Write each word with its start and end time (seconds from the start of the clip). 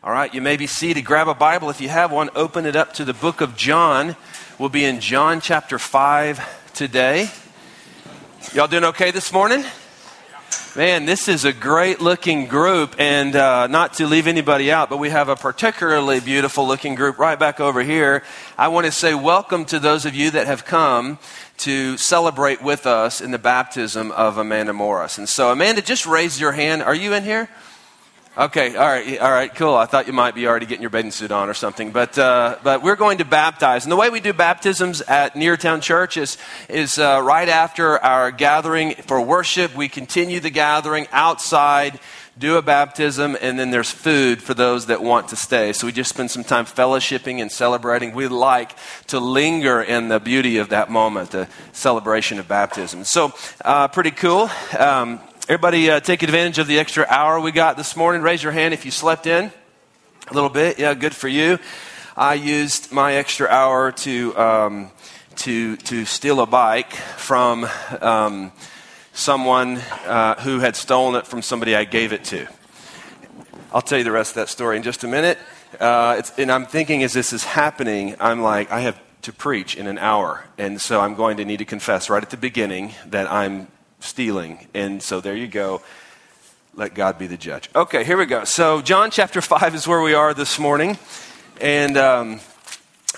All 0.00 0.12
right, 0.12 0.32
you 0.32 0.40
may 0.40 0.56
be 0.56 0.68
seated. 0.68 1.04
Grab 1.04 1.26
a 1.26 1.34
Bible 1.34 1.70
if 1.70 1.80
you 1.80 1.88
have 1.88 2.12
one. 2.12 2.30
Open 2.36 2.66
it 2.66 2.76
up 2.76 2.92
to 2.94 3.04
the 3.04 3.12
book 3.12 3.40
of 3.40 3.56
John. 3.56 4.14
We'll 4.56 4.68
be 4.68 4.84
in 4.84 5.00
John 5.00 5.40
chapter 5.40 5.76
5 5.76 6.72
today. 6.72 7.28
Y'all 8.54 8.68
doing 8.68 8.84
okay 8.84 9.10
this 9.10 9.32
morning? 9.32 9.64
Man, 10.76 11.04
this 11.04 11.26
is 11.26 11.44
a 11.44 11.52
great 11.52 12.00
looking 12.00 12.46
group, 12.46 12.94
and 13.00 13.34
uh, 13.34 13.66
not 13.66 13.94
to 13.94 14.06
leave 14.06 14.28
anybody 14.28 14.70
out, 14.70 14.88
but 14.88 14.98
we 14.98 15.10
have 15.10 15.28
a 15.28 15.34
particularly 15.34 16.20
beautiful 16.20 16.64
looking 16.64 16.94
group 16.94 17.18
right 17.18 17.36
back 17.36 17.58
over 17.58 17.82
here. 17.82 18.22
I 18.56 18.68
want 18.68 18.86
to 18.86 18.92
say 18.92 19.14
welcome 19.14 19.64
to 19.64 19.80
those 19.80 20.06
of 20.06 20.14
you 20.14 20.30
that 20.30 20.46
have 20.46 20.64
come 20.64 21.18
to 21.58 21.96
celebrate 21.96 22.62
with 22.62 22.86
us 22.86 23.20
in 23.20 23.32
the 23.32 23.38
baptism 23.38 24.12
of 24.12 24.38
Amanda 24.38 24.72
Morris. 24.72 25.18
And 25.18 25.28
so, 25.28 25.50
Amanda, 25.50 25.82
just 25.82 26.06
raise 26.06 26.40
your 26.40 26.52
hand. 26.52 26.84
Are 26.84 26.94
you 26.94 27.14
in 27.14 27.24
here? 27.24 27.48
Okay, 28.38 28.76
all 28.76 28.86
right, 28.86 29.18
all 29.18 29.32
right, 29.32 29.52
cool. 29.52 29.74
I 29.74 29.86
thought 29.86 30.06
you 30.06 30.12
might 30.12 30.36
be 30.36 30.46
already 30.46 30.64
getting 30.64 30.82
your 30.82 30.90
bathing 30.90 31.10
suit 31.10 31.32
on 31.32 31.48
or 31.48 31.54
something, 31.54 31.90
but 31.90 32.16
uh, 32.16 32.56
but 32.62 32.84
we're 32.84 32.94
going 32.94 33.18
to 33.18 33.24
baptize, 33.24 33.84
and 33.84 33.90
the 33.90 33.96
way 33.96 34.10
we 34.10 34.20
do 34.20 34.32
baptisms 34.32 35.00
at 35.00 35.34
Neartown 35.34 35.82
Church 35.82 36.16
is 36.16 36.38
is 36.68 37.00
uh, 37.00 37.20
right 37.20 37.48
after 37.48 37.98
our 37.98 38.30
gathering 38.30 38.94
for 38.94 39.20
worship. 39.20 39.74
We 39.74 39.88
continue 39.88 40.38
the 40.38 40.50
gathering 40.50 41.08
outside, 41.10 41.98
do 42.38 42.56
a 42.58 42.62
baptism, 42.62 43.36
and 43.40 43.58
then 43.58 43.72
there's 43.72 43.90
food 43.90 44.40
for 44.40 44.54
those 44.54 44.86
that 44.86 45.02
want 45.02 45.30
to 45.30 45.36
stay. 45.36 45.72
So 45.72 45.88
we 45.88 45.92
just 45.92 46.10
spend 46.10 46.30
some 46.30 46.44
time 46.44 46.64
fellowshipping 46.64 47.42
and 47.42 47.50
celebrating. 47.50 48.14
We 48.14 48.28
like 48.28 48.76
to 49.08 49.18
linger 49.18 49.82
in 49.82 50.06
the 50.06 50.20
beauty 50.20 50.58
of 50.58 50.68
that 50.68 50.90
moment, 50.92 51.32
the 51.32 51.48
celebration 51.72 52.38
of 52.38 52.46
baptism. 52.46 53.02
So 53.02 53.32
uh, 53.64 53.88
pretty 53.88 54.12
cool. 54.12 54.48
Um, 54.78 55.18
Everybody 55.48 55.88
uh, 55.88 56.00
take 56.00 56.22
advantage 56.22 56.58
of 56.58 56.66
the 56.66 56.78
extra 56.78 57.06
hour 57.08 57.40
we 57.40 57.52
got 57.52 57.78
this 57.78 57.96
morning. 57.96 58.20
Raise 58.20 58.42
your 58.42 58.52
hand 58.52 58.74
if 58.74 58.84
you 58.84 58.90
slept 58.90 59.26
in 59.26 59.50
a 60.26 60.34
little 60.34 60.50
bit. 60.50 60.78
Yeah, 60.78 60.92
good 60.92 61.14
for 61.14 61.26
you. 61.26 61.58
I 62.14 62.34
used 62.34 62.92
my 62.92 63.14
extra 63.14 63.48
hour 63.48 63.90
to, 63.92 64.36
um, 64.36 64.90
to, 65.36 65.78
to 65.78 66.04
steal 66.04 66.40
a 66.40 66.46
bike 66.46 66.92
from 66.92 67.66
um, 68.02 68.52
someone 69.14 69.78
uh, 70.04 70.34
who 70.42 70.58
had 70.58 70.76
stolen 70.76 71.18
it 71.18 71.26
from 71.26 71.40
somebody 71.40 71.74
I 71.74 71.84
gave 71.84 72.12
it 72.12 72.24
to. 72.24 72.46
I'll 73.72 73.80
tell 73.80 73.96
you 73.96 74.04
the 74.04 74.12
rest 74.12 74.32
of 74.32 74.34
that 74.34 74.50
story 74.50 74.76
in 74.76 74.82
just 74.82 75.02
a 75.02 75.08
minute. 75.08 75.38
Uh, 75.80 76.20
and 76.36 76.52
I'm 76.52 76.66
thinking 76.66 77.02
as 77.02 77.14
this 77.14 77.32
is 77.32 77.44
happening, 77.44 78.16
I'm 78.20 78.42
like, 78.42 78.70
I 78.70 78.80
have 78.80 79.00
to 79.22 79.32
preach 79.32 79.76
in 79.76 79.86
an 79.86 79.96
hour. 79.96 80.44
And 80.58 80.78
so 80.78 81.00
I'm 81.00 81.14
going 81.14 81.38
to 81.38 81.46
need 81.46 81.60
to 81.60 81.64
confess 81.64 82.10
right 82.10 82.22
at 82.22 82.28
the 82.28 82.36
beginning 82.36 82.92
that 83.06 83.32
I'm 83.32 83.68
stealing. 84.00 84.66
And 84.74 85.02
so 85.02 85.20
there 85.20 85.36
you 85.36 85.46
go. 85.46 85.82
Let 86.74 86.94
God 86.94 87.18
be 87.18 87.26
the 87.26 87.36
judge. 87.36 87.68
Okay, 87.74 88.04
here 88.04 88.16
we 88.16 88.26
go. 88.26 88.44
So, 88.44 88.80
John 88.82 89.10
chapter 89.10 89.40
5 89.40 89.74
is 89.74 89.88
where 89.88 90.00
we 90.00 90.14
are 90.14 90.32
this 90.32 90.58
morning. 90.58 90.96
And 91.60 91.96
um, 91.96 92.40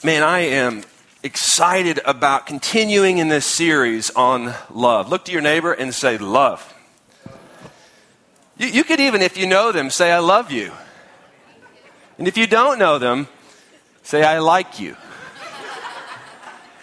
man, 0.02 0.22
I 0.22 0.40
am 0.40 0.82
excited 1.22 2.00
about 2.06 2.46
continuing 2.46 3.18
in 3.18 3.28
this 3.28 3.44
series 3.44 4.10
on 4.10 4.54
love. 4.70 5.10
Look 5.10 5.26
to 5.26 5.32
your 5.32 5.42
neighbor 5.42 5.72
and 5.72 5.94
say, 5.94 6.16
Love. 6.16 6.74
You, 8.56 8.68
you 8.68 8.84
could 8.84 9.00
even, 9.00 9.22
if 9.22 9.36
you 9.36 9.46
know 9.46 9.72
them, 9.72 9.90
say, 9.90 10.12
I 10.12 10.18
love 10.18 10.50
you. 10.50 10.72
And 12.18 12.28
if 12.28 12.36
you 12.36 12.46
don't 12.46 12.78
know 12.78 12.98
them, 12.98 13.28
say, 14.02 14.22
I 14.22 14.38
like 14.38 14.78
you. 14.78 14.96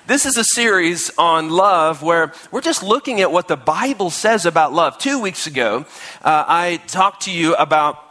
This 0.07 0.25
is 0.25 0.37
a 0.37 0.43
series 0.45 1.11
on 1.17 1.49
love 1.49 2.01
where 2.01 2.31
we're 2.49 2.61
just 2.61 2.81
looking 2.81 3.19
at 3.19 3.29
what 3.29 3.49
the 3.49 3.57
Bible 3.57 4.09
says 4.09 4.45
about 4.45 4.71
love. 4.71 4.97
Two 4.97 5.19
weeks 5.19 5.47
ago, 5.47 5.85
uh, 6.23 6.45
I 6.47 6.77
talked 6.87 7.23
to 7.23 7.31
you 7.31 7.55
about 7.55 8.01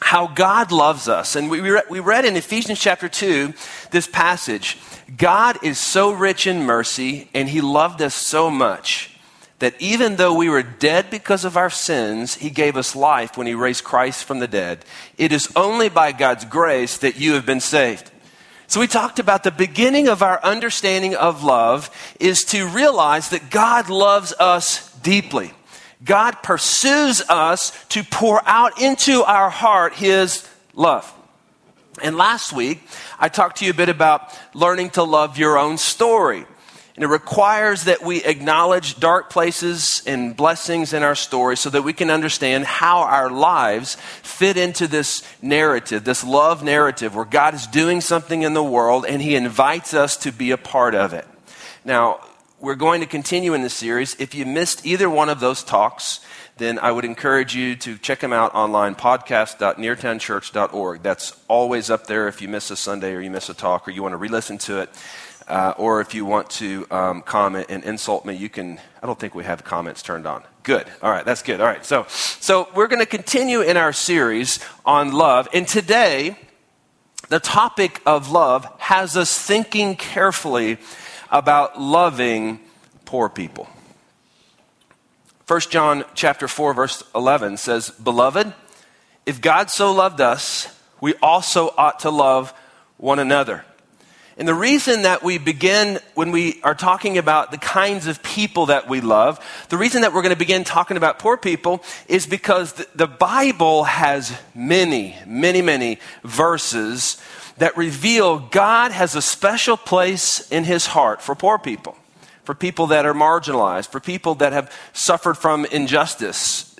how 0.00 0.26
God 0.26 0.72
loves 0.72 1.06
us. 1.06 1.36
And 1.36 1.48
we, 1.48 1.60
we 1.88 2.00
read 2.00 2.24
in 2.24 2.34
Ephesians 2.34 2.80
chapter 2.80 3.08
2 3.08 3.54
this 3.92 4.08
passage 4.08 4.78
God 5.16 5.62
is 5.62 5.78
so 5.78 6.10
rich 6.10 6.48
in 6.48 6.64
mercy, 6.64 7.30
and 7.32 7.48
He 7.48 7.60
loved 7.60 8.02
us 8.02 8.16
so 8.16 8.50
much 8.50 9.16
that 9.60 9.80
even 9.80 10.16
though 10.16 10.34
we 10.34 10.48
were 10.48 10.64
dead 10.64 11.08
because 11.08 11.44
of 11.44 11.56
our 11.56 11.70
sins, 11.70 12.34
He 12.34 12.50
gave 12.50 12.76
us 12.76 12.96
life 12.96 13.38
when 13.38 13.46
He 13.46 13.54
raised 13.54 13.84
Christ 13.84 14.24
from 14.24 14.40
the 14.40 14.48
dead. 14.48 14.84
It 15.16 15.30
is 15.30 15.52
only 15.54 15.88
by 15.88 16.10
God's 16.10 16.46
grace 16.46 16.98
that 16.98 17.16
you 17.16 17.34
have 17.34 17.46
been 17.46 17.60
saved. 17.60 18.10
So 18.68 18.80
we 18.80 18.86
talked 18.86 19.18
about 19.18 19.44
the 19.44 19.50
beginning 19.50 20.08
of 20.08 20.22
our 20.22 20.44
understanding 20.44 21.16
of 21.16 21.42
love 21.42 21.90
is 22.20 22.44
to 22.44 22.68
realize 22.68 23.30
that 23.30 23.48
God 23.48 23.88
loves 23.88 24.34
us 24.38 24.92
deeply. 24.96 25.52
God 26.04 26.42
pursues 26.42 27.22
us 27.30 27.72
to 27.88 28.04
pour 28.04 28.46
out 28.46 28.78
into 28.78 29.24
our 29.24 29.48
heart 29.48 29.94
his 29.94 30.46
love. 30.74 31.10
And 32.02 32.18
last 32.18 32.52
week, 32.52 32.82
I 33.18 33.30
talked 33.30 33.56
to 33.58 33.64
you 33.64 33.70
a 33.70 33.74
bit 33.74 33.88
about 33.88 34.38
learning 34.54 34.90
to 34.90 35.02
love 35.02 35.38
your 35.38 35.58
own 35.58 35.78
story. 35.78 36.44
And 36.98 37.04
it 37.04 37.10
requires 37.10 37.84
that 37.84 38.02
we 38.02 38.24
acknowledge 38.24 38.98
dark 38.98 39.30
places 39.30 40.02
and 40.04 40.36
blessings 40.36 40.92
in 40.92 41.04
our 41.04 41.14
story 41.14 41.56
so 41.56 41.70
that 41.70 41.82
we 41.82 41.92
can 41.92 42.10
understand 42.10 42.64
how 42.64 43.02
our 43.02 43.30
lives 43.30 43.94
fit 44.24 44.56
into 44.56 44.88
this 44.88 45.22
narrative, 45.40 46.02
this 46.02 46.24
love 46.24 46.64
narrative, 46.64 47.14
where 47.14 47.24
God 47.24 47.54
is 47.54 47.68
doing 47.68 48.00
something 48.00 48.42
in 48.42 48.52
the 48.52 48.64
world 48.64 49.06
and 49.06 49.22
He 49.22 49.36
invites 49.36 49.94
us 49.94 50.16
to 50.16 50.32
be 50.32 50.50
a 50.50 50.56
part 50.56 50.96
of 50.96 51.12
it. 51.12 51.24
Now, 51.84 52.18
we're 52.58 52.74
going 52.74 53.00
to 53.00 53.06
continue 53.06 53.54
in 53.54 53.62
this 53.62 53.74
series. 53.74 54.16
If 54.18 54.34
you 54.34 54.44
missed 54.44 54.84
either 54.84 55.08
one 55.08 55.28
of 55.28 55.38
those 55.38 55.62
talks, 55.62 56.18
then 56.56 56.80
I 56.80 56.90
would 56.90 57.04
encourage 57.04 57.54
you 57.54 57.76
to 57.76 57.96
check 57.98 58.18
them 58.18 58.32
out 58.32 58.56
online, 58.56 58.96
podcast.neartownchurch.org. 58.96 61.02
That's 61.04 61.40
always 61.46 61.90
up 61.90 62.08
there 62.08 62.26
if 62.26 62.42
you 62.42 62.48
miss 62.48 62.72
a 62.72 62.76
Sunday 62.76 63.14
or 63.14 63.20
you 63.20 63.30
miss 63.30 63.48
a 63.48 63.54
talk 63.54 63.86
or 63.86 63.92
you 63.92 64.02
want 64.02 64.14
to 64.14 64.16
re 64.16 64.28
listen 64.28 64.58
to 64.58 64.80
it. 64.80 64.90
Uh, 65.48 65.72
or 65.78 66.02
if 66.02 66.14
you 66.14 66.26
want 66.26 66.50
to 66.50 66.86
um, 66.90 67.22
comment 67.22 67.66
and 67.70 67.82
insult 67.82 68.26
me, 68.26 68.34
you 68.34 68.50
can. 68.50 68.78
I 69.02 69.06
don't 69.06 69.18
think 69.18 69.34
we 69.34 69.44
have 69.44 69.64
comments 69.64 70.02
turned 70.02 70.26
on. 70.26 70.42
Good. 70.62 70.86
All 71.02 71.10
right, 71.10 71.24
that's 71.24 71.42
good. 71.42 71.62
All 71.62 71.66
right, 71.66 71.84
so 71.86 72.04
so 72.08 72.68
we're 72.74 72.86
going 72.86 73.00
to 73.00 73.06
continue 73.06 73.62
in 73.62 73.78
our 73.78 73.94
series 73.94 74.60
on 74.84 75.12
love, 75.12 75.48
and 75.54 75.66
today 75.66 76.36
the 77.30 77.40
topic 77.40 78.02
of 78.04 78.30
love 78.30 78.66
has 78.78 79.16
us 79.16 79.38
thinking 79.38 79.96
carefully 79.96 80.76
about 81.30 81.80
loving 81.80 82.60
poor 83.06 83.30
people. 83.30 83.68
1 85.46 85.60
John 85.70 86.04
chapter 86.14 86.46
4 86.46 86.74
verse 86.74 87.02
11 87.14 87.56
says, 87.56 87.88
"Beloved, 87.88 88.52
if 89.24 89.40
God 89.40 89.70
so 89.70 89.92
loved 89.92 90.20
us, 90.20 90.68
we 91.00 91.14
also 91.22 91.72
ought 91.78 92.00
to 92.00 92.10
love 92.10 92.52
one 92.98 93.18
another." 93.18 93.64
And 94.38 94.46
the 94.46 94.54
reason 94.54 95.02
that 95.02 95.24
we 95.24 95.36
begin 95.36 95.98
when 96.14 96.30
we 96.30 96.60
are 96.62 96.76
talking 96.76 97.18
about 97.18 97.50
the 97.50 97.58
kinds 97.58 98.06
of 98.06 98.22
people 98.22 98.66
that 98.66 98.88
we 98.88 99.00
love, 99.00 99.44
the 99.68 99.76
reason 99.76 100.02
that 100.02 100.14
we're 100.14 100.22
going 100.22 100.32
to 100.32 100.38
begin 100.38 100.62
talking 100.62 100.96
about 100.96 101.18
poor 101.18 101.36
people 101.36 101.82
is 102.06 102.24
because 102.24 102.72
the, 102.94 103.08
Bible 103.08 103.82
has 103.82 104.32
many, 104.54 105.16
many, 105.26 105.60
many 105.60 105.98
verses 106.22 107.20
that 107.56 107.76
reveal 107.76 108.38
God 108.38 108.92
has 108.92 109.16
a 109.16 109.22
special 109.22 109.76
place 109.76 110.48
in 110.52 110.62
his 110.62 110.86
heart 110.86 111.20
for 111.20 111.34
poor 111.34 111.58
people, 111.58 111.96
for 112.44 112.54
people 112.54 112.86
that 112.88 113.06
are 113.06 113.14
marginalized, 113.14 113.88
for 113.88 113.98
people 113.98 114.36
that 114.36 114.52
have 114.52 114.72
suffered 114.92 115.34
from 115.34 115.64
injustice, 115.64 116.76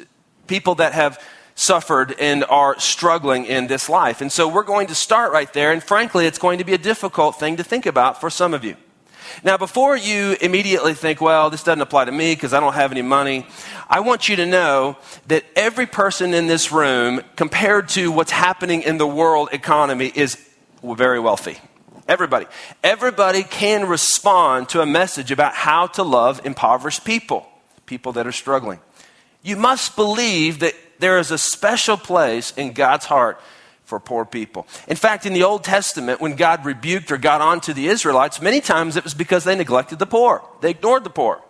people 0.46 0.76
that 0.76 0.92
have 0.92 1.20
suffered 1.58 2.14
and 2.20 2.44
are 2.44 2.78
struggling 2.78 3.44
in 3.44 3.66
this 3.66 3.88
life. 3.88 4.20
And 4.20 4.30
so 4.30 4.46
we're 4.46 4.62
going 4.62 4.86
to 4.86 4.94
start 4.94 5.32
right 5.32 5.52
there. 5.52 5.72
And 5.72 5.82
frankly, 5.82 6.24
it's 6.24 6.38
going 6.38 6.58
to 6.58 6.64
be 6.64 6.72
a 6.72 6.78
difficult 6.78 7.41
thing 7.41 7.56
to 7.56 7.64
think 7.64 7.84
about 7.84 8.20
for 8.20 8.30
some 8.30 8.54
of 8.54 8.64
you. 8.64 8.76
Now, 9.42 9.56
before 9.56 9.96
you 9.96 10.36
immediately 10.41 10.94
think, 10.94 11.20
well, 11.20 11.50
this 11.50 11.64
doesn't 11.64 11.80
apply 11.80 12.04
to 12.04 12.12
me 12.12 12.34
because 12.34 12.54
I 12.54 12.60
don't 12.60 12.74
have 12.74 12.92
any 12.92 13.02
money, 13.02 13.44
I 13.91 14.00
want 14.00 14.28
you 14.28 14.36
to 14.36 14.46
know 14.46 14.96
that 15.26 15.44
every 15.56 15.86
person 15.86 16.32
in 16.32 16.46
this 16.46 16.70
room, 16.70 17.22
compared 17.34 17.88
to 17.90 18.12
what's 18.12 18.30
happening 18.30 18.82
in 18.82 18.96
the 18.96 19.06
world 19.06 19.48
economy, 19.52 20.12
is 20.14 20.38
very 20.82 21.19
wealthy. 21.19 21.58
Everybody. 22.06 22.46
Everybody 22.84 23.43
can 23.43 23.88
respond 23.88 24.69
to 24.70 24.81
a 24.81 24.87
message 24.87 25.32
about 25.32 25.55
how 25.55 25.88
to 25.88 26.05
love 26.05 26.40
impoverished 26.46 27.05
people, 27.05 27.46
people 27.84 28.12
that 28.12 28.28
are 28.28 28.32
struggling. 28.32 28.78
You 29.43 29.56
must 29.56 29.96
believe 29.96 30.60
that 30.60 30.75
there 30.98 31.18
is 31.18 31.30
a 31.30 31.38
special 31.38 31.96
place 31.96 32.52
in 32.56 32.72
God's 32.72 33.06
heart 33.06 33.40
for 33.84 33.98
poor 33.98 34.24
people. 34.24 34.66
In 34.86 34.96
fact, 34.96 35.24
in 35.24 35.32
the 35.32 35.44
Old 35.44 35.64
Testament, 35.64 36.20
when 36.20 36.36
God 36.36 36.64
rebuked 36.64 37.10
or 37.10 37.16
got 37.16 37.40
on 37.40 37.60
to 37.62 37.72
the 37.72 37.88
Israelites, 37.88 38.40
many 38.40 38.60
times 38.60 38.96
it 38.96 39.04
was 39.04 39.14
because 39.14 39.44
they 39.44 39.56
neglected 39.56 39.98
the 39.98 40.06
poor, 40.06 40.42
they 40.60 40.70
ignored 40.70 41.04
the 41.04 41.10
poor. 41.10 41.42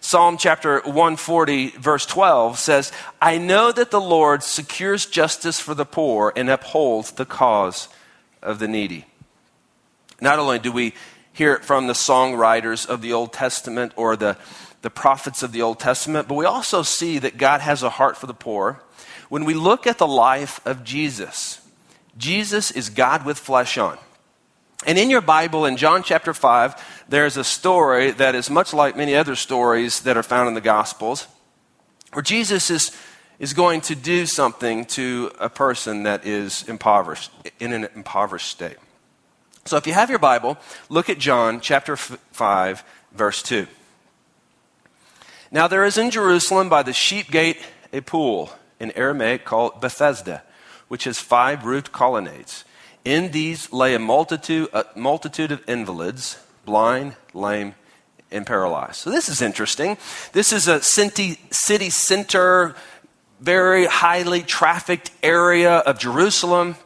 Psalm 0.00 0.36
chapter 0.36 0.80
140, 0.80 1.70
verse 1.70 2.06
12 2.06 2.58
says, 2.58 2.92
I 3.20 3.38
know 3.38 3.72
that 3.72 3.90
the 3.90 4.00
Lord 4.00 4.42
secures 4.42 5.06
justice 5.06 5.58
for 5.58 5.74
the 5.74 5.84
poor 5.84 6.32
and 6.36 6.48
upholds 6.48 7.12
the 7.12 7.24
cause 7.24 7.88
of 8.42 8.60
the 8.60 8.68
needy. 8.68 9.06
Not 10.20 10.38
only 10.38 10.58
do 10.58 10.72
we 10.72 10.94
hear 11.32 11.54
it 11.54 11.64
from 11.64 11.86
the 11.86 11.92
songwriters 11.92 12.86
of 12.86 13.02
the 13.02 13.12
Old 13.12 13.32
Testament 13.32 13.92
or 13.96 14.16
the 14.16 14.36
the 14.82 14.90
prophets 14.90 15.42
of 15.42 15.52
the 15.52 15.62
Old 15.62 15.80
Testament, 15.80 16.28
but 16.28 16.34
we 16.34 16.44
also 16.44 16.82
see 16.82 17.18
that 17.18 17.36
God 17.36 17.60
has 17.60 17.82
a 17.82 17.90
heart 17.90 18.16
for 18.16 18.26
the 18.26 18.34
poor 18.34 18.82
when 19.28 19.44
we 19.44 19.54
look 19.54 19.86
at 19.86 19.98
the 19.98 20.06
life 20.06 20.60
of 20.66 20.84
Jesus. 20.84 21.60
Jesus 22.16 22.70
is 22.70 22.90
God 22.90 23.24
with 23.24 23.38
flesh 23.38 23.76
on. 23.78 23.98
And 24.86 24.96
in 24.96 25.10
your 25.10 25.20
Bible, 25.20 25.66
in 25.66 25.76
John 25.76 26.02
chapter 26.02 26.32
5, 26.32 27.04
there's 27.08 27.36
a 27.36 27.44
story 27.44 28.12
that 28.12 28.34
is 28.34 28.48
much 28.48 28.72
like 28.72 28.96
many 28.96 29.14
other 29.14 29.34
stories 29.34 30.00
that 30.00 30.16
are 30.16 30.22
found 30.22 30.48
in 30.48 30.54
the 30.54 30.60
Gospels, 30.60 31.26
where 32.12 32.22
Jesus 32.22 32.70
is, 32.70 32.96
is 33.40 33.54
going 33.54 33.80
to 33.82 33.96
do 33.96 34.24
something 34.24 34.84
to 34.86 35.32
a 35.40 35.48
person 35.48 36.04
that 36.04 36.24
is 36.24 36.66
impoverished, 36.68 37.32
in 37.58 37.72
an 37.72 37.88
impoverished 37.96 38.48
state. 38.48 38.76
So 39.64 39.76
if 39.76 39.86
you 39.86 39.92
have 39.92 40.10
your 40.10 40.20
Bible, 40.20 40.56
look 40.88 41.10
at 41.10 41.18
John 41.18 41.60
chapter 41.60 41.96
5, 41.96 42.84
verse 43.12 43.42
2. 43.42 43.66
Now 45.50 45.66
there 45.66 45.84
is 45.84 45.96
in 45.96 46.10
Jerusalem 46.10 46.68
by 46.68 46.82
the 46.82 46.92
sheep 46.92 47.30
gate 47.30 47.58
a 47.92 48.00
pool 48.00 48.50
in 48.78 48.90
Aramaic 48.92 49.44
called 49.44 49.80
Bethesda, 49.80 50.42
which 50.88 51.04
has 51.04 51.18
five 51.18 51.64
roofed 51.64 51.90
colonnades. 51.90 52.64
In 53.04 53.30
these 53.30 53.72
lay 53.72 53.94
a 53.94 53.98
multitude, 53.98 54.68
a 54.74 54.84
multitude 54.94 55.50
of 55.50 55.62
invalids, 55.66 56.38
blind, 56.66 57.16
lame, 57.32 57.74
and 58.30 58.46
paralyzed. 58.46 58.96
So 58.96 59.10
this 59.10 59.30
is 59.30 59.40
interesting. 59.40 59.96
This 60.32 60.52
is 60.52 60.68
a 60.68 60.82
city, 60.82 61.38
center, 61.90 62.74
very 63.40 63.86
highly 63.86 64.42
trafficked 64.42 65.10
area 65.22 65.76
of 65.78 65.98
Jerusalem. 65.98 66.76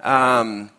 Um, 0.00 0.70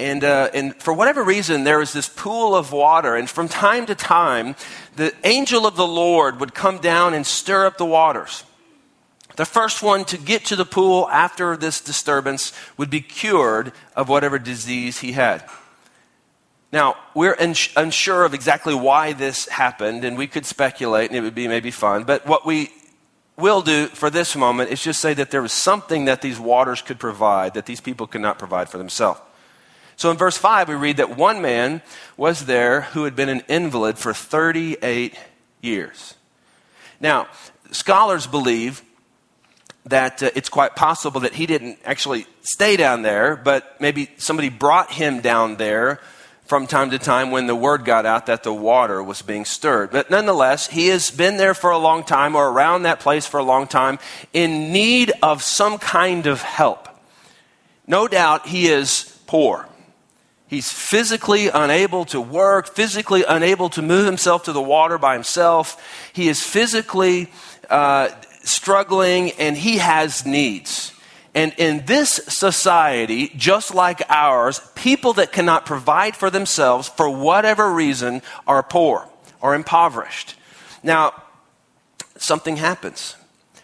and, 0.00 0.24
uh, 0.24 0.50
and 0.52 0.74
for 0.82 0.92
whatever 0.92 1.22
reason, 1.22 1.62
there 1.62 1.78
was 1.78 1.92
this 1.92 2.08
pool 2.08 2.56
of 2.56 2.72
water. 2.72 3.14
And 3.14 3.30
from 3.30 3.46
time 3.46 3.86
to 3.86 3.94
time, 3.94 4.56
the 4.96 5.14
angel 5.24 5.66
of 5.66 5.76
the 5.76 5.86
Lord 5.86 6.40
would 6.40 6.54
come 6.54 6.78
down 6.78 7.14
and 7.14 7.26
stir 7.26 7.66
up 7.66 7.78
the 7.78 7.84
waters. 7.84 8.44
The 9.36 9.44
first 9.44 9.82
one 9.82 10.04
to 10.06 10.16
get 10.16 10.44
to 10.46 10.56
the 10.56 10.64
pool 10.64 11.08
after 11.10 11.56
this 11.56 11.80
disturbance 11.80 12.52
would 12.76 12.90
be 12.90 13.00
cured 13.00 13.72
of 13.96 14.08
whatever 14.08 14.38
disease 14.38 15.00
he 15.00 15.12
had. 15.12 15.44
Now, 16.72 16.96
we're 17.14 17.36
unsure 17.76 18.24
of 18.24 18.34
exactly 18.34 18.74
why 18.74 19.12
this 19.12 19.48
happened, 19.48 20.04
and 20.04 20.18
we 20.18 20.26
could 20.26 20.46
speculate, 20.46 21.10
and 21.10 21.16
it 21.16 21.22
would 21.22 21.34
be 21.34 21.46
maybe 21.46 21.70
fun. 21.70 22.04
But 22.04 22.26
what 22.26 22.44
we 22.44 22.72
will 23.36 23.62
do 23.62 23.86
for 23.88 24.10
this 24.10 24.36
moment 24.36 24.70
is 24.70 24.82
just 24.82 25.00
say 25.00 25.14
that 25.14 25.30
there 25.30 25.42
was 25.42 25.52
something 25.52 26.04
that 26.04 26.22
these 26.22 26.38
waters 26.38 26.82
could 26.82 26.98
provide 26.98 27.54
that 27.54 27.66
these 27.66 27.80
people 27.80 28.06
could 28.06 28.20
not 28.20 28.38
provide 28.38 28.68
for 28.68 28.78
themselves. 28.78 29.20
So 29.96 30.10
in 30.10 30.16
verse 30.16 30.36
5, 30.36 30.68
we 30.68 30.74
read 30.74 30.96
that 30.96 31.16
one 31.16 31.40
man 31.40 31.82
was 32.16 32.46
there 32.46 32.82
who 32.82 33.04
had 33.04 33.14
been 33.14 33.28
an 33.28 33.42
invalid 33.48 33.98
for 33.98 34.12
38 34.12 35.14
years. 35.60 36.14
Now, 37.00 37.28
scholars 37.70 38.26
believe 38.26 38.82
that 39.86 40.22
uh, 40.22 40.30
it's 40.34 40.48
quite 40.48 40.76
possible 40.76 41.20
that 41.20 41.34
he 41.34 41.46
didn't 41.46 41.78
actually 41.84 42.26
stay 42.42 42.76
down 42.76 43.02
there, 43.02 43.36
but 43.36 43.80
maybe 43.80 44.10
somebody 44.16 44.48
brought 44.48 44.90
him 44.90 45.20
down 45.20 45.56
there 45.56 46.00
from 46.46 46.66
time 46.66 46.90
to 46.90 46.98
time 46.98 47.30
when 47.30 47.46
the 47.46 47.54
word 47.54 47.84
got 47.84 48.04
out 48.04 48.26
that 48.26 48.42
the 48.42 48.52
water 48.52 49.02
was 49.02 49.22
being 49.22 49.44
stirred. 49.44 49.90
But 49.90 50.10
nonetheless, 50.10 50.66
he 50.66 50.88
has 50.88 51.10
been 51.10 51.36
there 51.36 51.54
for 51.54 51.70
a 51.70 51.78
long 51.78 52.04
time 52.04 52.36
or 52.36 52.50
around 52.50 52.82
that 52.82 53.00
place 53.00 53.26
for 53.26 53.38
a 53.38 53.44
long 53.44 53.66
time 53.66 53.98
in 54.32 54.72
need 54.72 55.12
of 55.22 55.42
some 55.42 55.78
kind 55.78 56.26
of 56.26 56.42
help. 56.42 56.88
No 57.86 58.08
doubt 58.08 58.46
he 58.46 58.66
is 58.66 59.18
poor. 59.26 59.66
He's 60.54 60.72
physically 60.72 61.48
unable 61.48 62.04
to 62.06 62.20
work, 62.20 62.76
physically 62.76 63.24
unable 63.24 63.70
to 63.70 63.82
move 63.82 64.06
himself 64.06 64.44
to 64.44 64.52
the 64.52 64.62
water 64.62 64.98
by 64.98 65.14
himself. 65.14 65.82
He 66.12 66.28
is 66.28 66.44
physically 66.44 67.32
uh, 67.68 68.10
struggling 68.44 69.32
and 69.32 69.56
he 69.56 69.78
has 69.78 70.24
needs. 70.24 70.92
And 71.34 71.52
in 71.58 71.86
this 71.86 72.20
society, 72.28 73.32
just 73.36 73.74
like 73.74 74.08
ours, 74.08 74.60
people 74.76 75.14
that 75.14 75.32
cannot 75.32 75.66
provide 75.66 76.14
for 76.14 76.30
themselves 76.30 76.86
for 76.86 77.10
whatever 77.10 77.72
reason 77.72 78.22
are 78.46 78.62
poor 78.62 79.08
or 79.40 79.56
impoverished. 79.56 80.36
Now, 80.84 81.20
something 82.16 82.58
happens. 82.58 83.16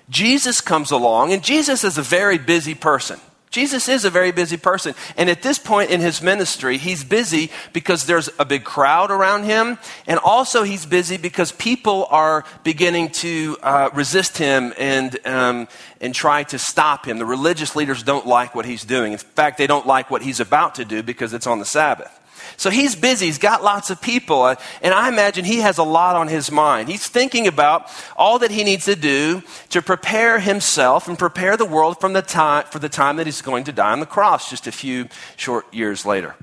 Jesus 0.08 0.60
comes 0.60 0.90
along, 0.90 1.32
and 1.32 1.44
Jesus 1.44 1.84
is 1.84 1.98
a 1.98 2.02
very 2.02 2.36
busy 2.36 2.74
person. 2.74 3.20
Jesus 3.50 3.88
is 3.88 4.04
a 4.04 4.10
very 4.10 4.30
busy 4.30 4.56
person. 4.56 4.94
And 5.16 5.28
at 5.28 5.42
this 5.42 5.58
point 5.58 5.90
in 5.90 6.00
his 6.00 6.22
ministry, 6.22 6.78
he's 6.78 7.02
busy 7.02 7.50
because 7.72 8.06
there's 8.06 8.30
a 8.38 8.44
big 8.44 8.62
crowd 8.62 9.10
around 9.10 9.42
him. 9.42 9.76
And 10.06 10.20
also, 10.20 10.62
he's 10.62 10.86
busy 10.86 11.16
because 11.16 11.50
people 11.50 12.06
are 12.10 12.44
beginning 12.62 13.10
to 13.10 13.56
uh, 13.62 13.90
resist 13.92 14.38
him 14.38 14.72
and, 14.78 15.18
um, 15.26 15.66
and 16.00 16.14
try 16.14 16.44
to 16.44 16.58
stop 16.58 17.06
him. 17.06 17.18
The 17.18 17.26
religious 17.26 17.74
leaders 17.74 18.04
don't 18.04 18.26
like 18.26 18.54
what 18.54 18.66
he's 18.66 18.84
doing. 18.84 19.12
In 19.12 19.18
fact, 19.18 19.58
they 19.58 19.66
don't 19.66 19.86
like 19.86 20.12
what 20.12 20.22
he's 20.22 20.38
about 20.38 20.76
to 20.76 20.84
do 20.84 21.02
because 21.02 21.34
it's 21.34 21.48
on 21.48 21.58
the 21.58 21.64
Sabbath. 21.64 22.19
So 22.56 22.70
he's 22.70 22.94
busy. 22.94 23.26
He's 23.26 23.38
got 23.38 23.62
lots 23.62 23.90
of 23.90 24.00
people. 24.00 24.42
Uh, 24.42 24.56
and 24.82 24.92
I 24.94 25.08
imagine 25.08 25.44
he 25.44 25.60
has 25.60 25.78
a 25.78 25.82
lot 25.82 26.16
on 26.16 26.28
his 26.28 26.50
mind. 26.50 26.88
He's 26.88 27.08
thinking 27.08 27.46
about 27.46 27.90
all 28.16 28.38
that 28.40 28.50
he 28.50 28.64
needs 28.64 28.84
to 28.86 28.96
do 28.96 29.42
to 29.70 29.82
prepare 29.82 30.38
himself 30.38 31.08
and 31.08 31.18
prepare 31.18 31.56
the 31.56 31.64
world 31.64 32.00
from 32.00 32.12
the 32.12 32.22
time, 32.22 32.64
for 32.70 32.78
the 32.78 32.88
time 32.88 33.16
that 33.16 33.26
he's 33.26 33.42
going 33.42 33.64
to 33.64 33.72
die 33.72 33.92
on 33.92 34.00
the 34.00 34.06
cross 34.06 34.50
just 34.50 34.66
a 34.66 34.72
few 34.72 35.08
short 35.36 35.72
years 35.72 36.04
later. 36.04 36.34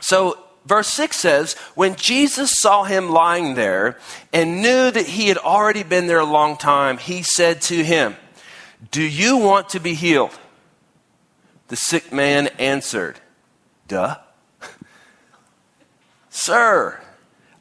So 0.00 0.38
verse 0.66 0.88
6 0.88 1.16
says, 1.16 1.54
When 1.74 1.96
Jesus 1.96 2.52
saw 2.58 2.84
him 2.84 3.08
lying 3.10 3.54
there 3.54 3.98
and 4.32 4.62
knew 4.62 4.90
that 4.90 5.06
he 5.06 5.28
had 5.28 5.38
already 5.38 5.82
been 5.82 6.06
there 6.06 6.20
a 6.20 6.24
long 6.24 6.56
time, 6.56 6.98
he 6.98 7.22
said 7.22 7.60
to 7.62 7.82
him, 7.82 8.16
Do 8.90 9.02
you 9.02 9.36
want 9.36 9.70
to 9.70 9.80
be 9.80 9.94
healed? 9.94 10.36
The 11.68 11.76
sick 11.76 12.12
man 12.12 12.48
answered, 12.58 13.18
Duh. 13.88 14.16
Sir, 16.34 16.98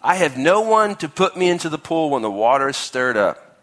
I 0.01 0.15
have 0.15 0.37
no 0.37 0.61
one 0.61 0.95
to 0.95 1.09
put 1.09 1.35
me 1.35 1.49
into 1.49 1.67
the 1.67 1.77
pool 1.77 2.09
when 2.09 2.21
the 2.21 2.31
water 2.31 2.69
is 2.69 2.77
stirred 2.77 3.17
up. 3.17 3.59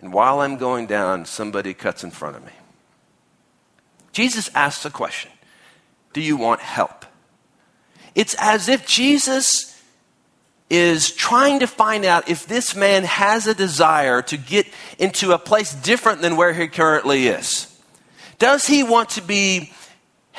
And 0.00 0.14
while 0.14 0.40
I'm 0.40 0.56
going 0.56 0.86
down, 0.86 1.26
somebody 1.26 1.74
cuts 1.74 2.02
in 2.02 2.10
front 2.10 2.36
of 2.36 2.44
me. 2.46 2.52
Jesus 4.12 4.50
asks 4.54 4.86
a 4.86 4.90
question 4.90 5.30
Do 6.14 6.22
you 6.22 6.38
want 6.38 6.62
help? 6.62 7.04
It's 8.14 8.34
as 8.40 8.70
if 8.70 8.86
Jesus 8.86 9.78
is 10.70 11.10
trying 11.10 11.60
to 11.60 11.66
find 11.66 12.06
out 12.06 12.30
if 12.30 12.46
this 12.46 12.74
man 12.74 13.04
has 13.04 13.46
a 13.46 13.54
desire 13.54 14.22
to 14.22 14.38
get 14.38 14.66
into 14.98 15.32
a 15.32 15.38
place 15.38 15.74
different 15.74 16.22
than 16.22 16.36
where 16.36 16.54
he 16.54 16.66
currently 16.66 17.26
is. 17.26 17.66
Does 18.38 18.66
he 18.66 18.82
want 18.84 19.10
to 19.10 19.22
be 19.22 19.70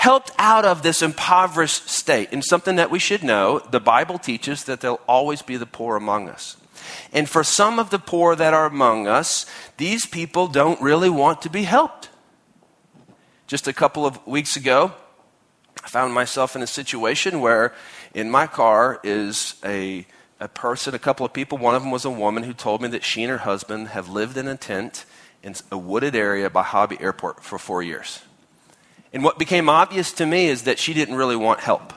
helped 0.01 0.31
out 0.39 0.65
of 0.65 0.81
this 0.81 1.03
impoverished 1.03 1.87
state. 1.87 2.29
And 2.31 2.43
something 2.43 2.75
that 2.77 2.89
we 2.89 2.97
should 2.97 3.21
know 3.23 3.59
the 3.59 3.79
Bible 3.79 4.17
teaches 4.17 4.63
that 4.63 4.81
there'll 4.81 4.99
always 5.07 5.43
be 5.43 5.57
the 5.57 5.67
poor 5.67 5.95
among 5.95 6.27
us. 6.27 6.57
And 7.13 7.29
for 7.29 7.43
some 7.43 7.77
of 7.77 7.91
the 7.91 7.99
poor 7.99 8.35
that 8.35 8.51
are 8.51 8.65
among 8.65 9.07
us, 9.07 9.45
these 9.77 10.07
people 10.07 10.47
don't 10.47 10.81
really 10.81 11.11
want 11.11 11.43
to 11.43 11.51
be 11.51 11.65
helped. 11.65 12.09
Just 13.45 13.67
a 13.67 13.73
couple 13.73 14.03
of 14.03 14.25
weeks 14.25 14.55
ago, 14.55 14.91
I 15.83 15.87
found 15.87 16.15
myself 16.15 16.55
in 16.55 16.63
a 16.63 16.67
situation 16.67 17.39
where 17.39 17.71
in 18.11 18.31
my 18.31 18.47
car 18.47 18.99
is 19.03 19.53
a, 19.63 20.07
a 20.39 20.47
person, 20.47 20.95
a 20.95 20.99
couple 20.99 21.27
of 21.27 21.31
people. 21.31 21.59
One 21.59 21.75
of 21.75 21.83
them 21.83 21.91
was 21.91 22.05
a 22.05 22.09
woman 22.09 22.41
who 22.41 22.53
told 22.53 22.81
me 22.81 22.87
that 22.87 23.03
she 23.03 23.21
and 23.21 23.29
her 23.29 23.45
husband 23.45 23.89
have 23.89 24.09
lived 24.09 24.35
in 24.35 24.47
a 24.47 24.57
tent 24.57 25.05
in 25.43 25.53
a 25.71 25.77
wooded 25.77 26.15
area 26.15 26.49
by 26.49 26.63
Hobby 26.63 26.97
Airport 26.99 27.43
for 27.43 27.59
four 27.59 27.83
years. 27.83 28.21
And 29.13 29.23
what 29.23 29.37
became 29.37 29.69
obvious 29.69 30.11
to 30.13 30.25
me 30.25 30.47
is 30.47 30.63
that 30.63 30.79
she 30.79 30.93
didn't 30.93 31.15
really 31.15 31.35
want 31.35 31.59
help. 31.59 31.93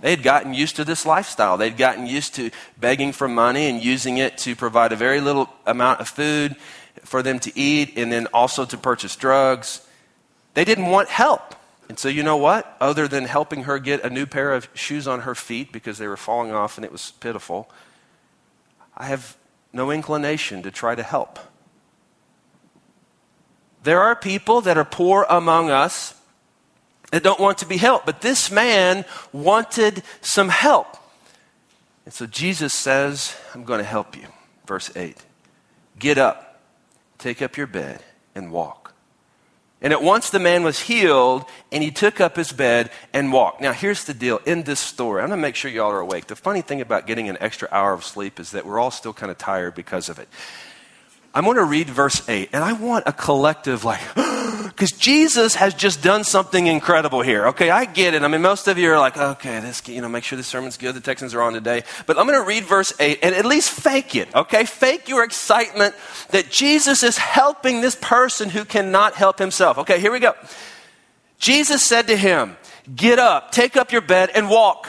They 0.00 0.10
had 0.10 0.22
gotten 0.22 0.54
used 0.54 0.76
to 0.76 0.84
this 0.84 1.06
lifestyle. 1.06 1.56
They'd 1.56 1.76
gotten 1.76 2.06
used 2.06 2.34
to 2.34 2.50
begging 2.78 3.12
for 3.12 3.28
money 3.28 3.68
and 3.68 3.82
using 3.82 4.18
it 4.18 4.38
to 4.38 4.56
provide 4.56 4.92
a 4.92 4.96
very 4.96 5.20
little 5.20 5.48
amount 5.66 6.00
of 6.00 6.08
food 6.08 6.56
for 7.04 7.22
them 7.22 7.38
to 7.40 7.58
eat 7.58 7.96
and 7.96 8.12
then 8.12 8.26
also 8.28 8.64
to 8.64 8.76
purchase 8.76 9.16
drugs. 9.16 9.86
They 10.54 10.64
didn't 10.64 10.86
want 10.86 11.08
help. 11.08 11.54
And 11.88 11.98
so, 11.98 12.08
you 12.08 12.22
know 12.22 12.36
what? 12.36 12.76
Other 12.80 13.06
than 13.08 13.24
helping 13.24 13.64
her 13.64 13.78
get 13.78 14.04
a 14.04 14.10
new 14.10 14.26
pair 14.26 14.52
of 14.52 14.68
shoes 14.74 15.06
on 15.06 15.20
her 15.20 15.34
feet 15.34 15.72
because 15.72 15.98
they 15.98 16.08
were 16.08 16.16
falling 16.16 16.52
off 16.52 16.78
and 16.78 16.84
it 16.84 16.92
was 16.92 17.12
pitiful, 17.20 17.70
I 18.96 19.06
have 19.06 19.36
no 19.72 19.90
inclination 19.90 20.62
to 20.62 20.70
try 20.70 20.94
to 20.94 21.02
help. 21.02 21.38
There 23.84 24.00
are 24.00 24.16
people 24.16 24.62
that 24.62 24.78
are 24.78 24.84
poor 24.84 25.26
among 25.28 25.70
us 25.70 26.14
that 27.12 27.22
don't 27.22 27.38
want 27.38 27.58
to 27.58 27.66
be 27.66 27.76
helped, 27.76 28.06
but 28.06 28.22
this 28.22 28.50
man 28.50 29.04
wanted 29.30 30.02
some 30.22 30.48
help. 30.48 30.96
And 32.06 32.12
so 32.12 32.26
Jesus 32.26 32.72
says, 32.72 33.36
I'm 33.54 33.64
going 33.64 33.78
to 33.78 33.84
help 33.84 34.16
you. 34.16 34.26
Verse 34.66 34.90
8 34.96 35.18
Get 35.98 36.16
up, 36.16 36.60
take 37.18 37.42
up 37.42 37.58
your 37.58 37.66
bed, 37.66 38.02
and 38.34 38.50
walk. 38.50 38.94
And 39.82 39.92
at 39.92 40.02
once 40.02 40.30
the 40.30 40.38
man 40.38 40.62
was 40.62 40.80
healed, 40.80 41.44
and 41.70 41.82
he 41.82 41.90
took 41.90 42.22
up 42.22 42.36
his 42.36 42.52
bed 42.52 42.90
and 43.12 43.34
walked. 43.34 43.60
Now, 43.60 43.74
here's 43.74 44.04
the 44.04 44.14
deal 44.14 44.40
in 44.46 44.62
this 44.62 44.80
story. 44.80 45.20
I'm 45.20 45.28
going 45.28 45.38
to 45.38 45.42
make 45.42 45.56
sure 45.56 45.70
y'all 45.70 45.92
are 45.92 46.00
awake. 46.00 46.28
The 46.28 46.36
funny 46.36 46.62
thing 46.62 46.80
about 46.80 47.06
getting 47.06 47.28
an 47.28 47.36
extra 47.38 47.68
hour 47.70 47.92
of 47.92 48.02
sleep 48.02 48.40
is 48.40 48.52
that 48.52 48.64
we're 48.64 48.78
all 48.78 48.90
still 48.90 49.12
kind 49.12 49.30
of 49.30 49.36
tired 49.36 49.74
because 49.74 50.08
of 50.08 50.18
it. 50.18 50.28
I'm 51.34 51.42
going 51.44 51.56
to 51.56 51.64
read 51.64 51.90
verse 51.90 52.26
8, 52.28 52.50
and 52.52 52.62
I 52.62 52.74
want 52.74 53.08
a 53.08 53.12
collective, 53.12 53.84
like, 53.84 54.00
because 54.14 54.92
Jesus 54.92 55.56
has 55.56 55.74
just 55.74 56.00
done 56.00 56.22
something 56.22 56.68
incredible 56.68 57.22
here. 57.22 57.48
Okay, 57.48 57.70
I 57.70 57.86
get 57.86 58.14
it. 58.14 58.22
I 58.22 58.28
mean, 58.28 58.40
most 58.40 58.68
of 58.68 58.78
you 58.78 58.92
are 58.92 59.00
like, 59.00 59.16
okay, 59.16 59.58
this, 59.58 59.86
you 59.88 60.00
know, 60.00 60.08
make 60.08 60.22
sure 60.22 60.36
the 60.36 60.44
sermon's 60.44 60.76
good. 60.76 60.94
The 60.94 61.00
Texans 61.00 61.34
are 61.34 61.42
on 61.42 61.52
today. 61.52 61.82
But 62.06 62.18
I'm 62.18 62.28
going 62.28 62.38
to 62.38 62.46
read 62.46 62.62
verse 62.62 62.92
8 63.00 63.18
and 63.24 63.34
at 63.34 63.44
least 63.44 63.70
fake 63.70 64.14
it, 64.14 64.32
okay? 64.32 64.64
Fake 64.64 65.08
your 65.08 65.24
excitement 65.24 65.96
that 66.30 66.50
Jesus 66.50 67.02
is 67.02 67.18
helping 67.18 67.80
this 67.80 67.96
person 67.96 68.48
who 68.48 68.64
cannot 68.64 69.14
help 69.14 69.40
himself. 69.40 69.78
Okay, 69.78 69.98
here 69.98 70.12
we 70.12 70.20
go. 70.20 70.34
Jesus 71.38 71.82
said 71.82 72.06
to 72.06 72.16
him, 72.16 72.56
Get 72.94 73.18
up, 73.18 73.50
take 73.50 73.76
up 73.76 73.90
your 73.90 74.02
bed, 74.02 74.30
and 74.34 74.48
walk. 74.48 74.88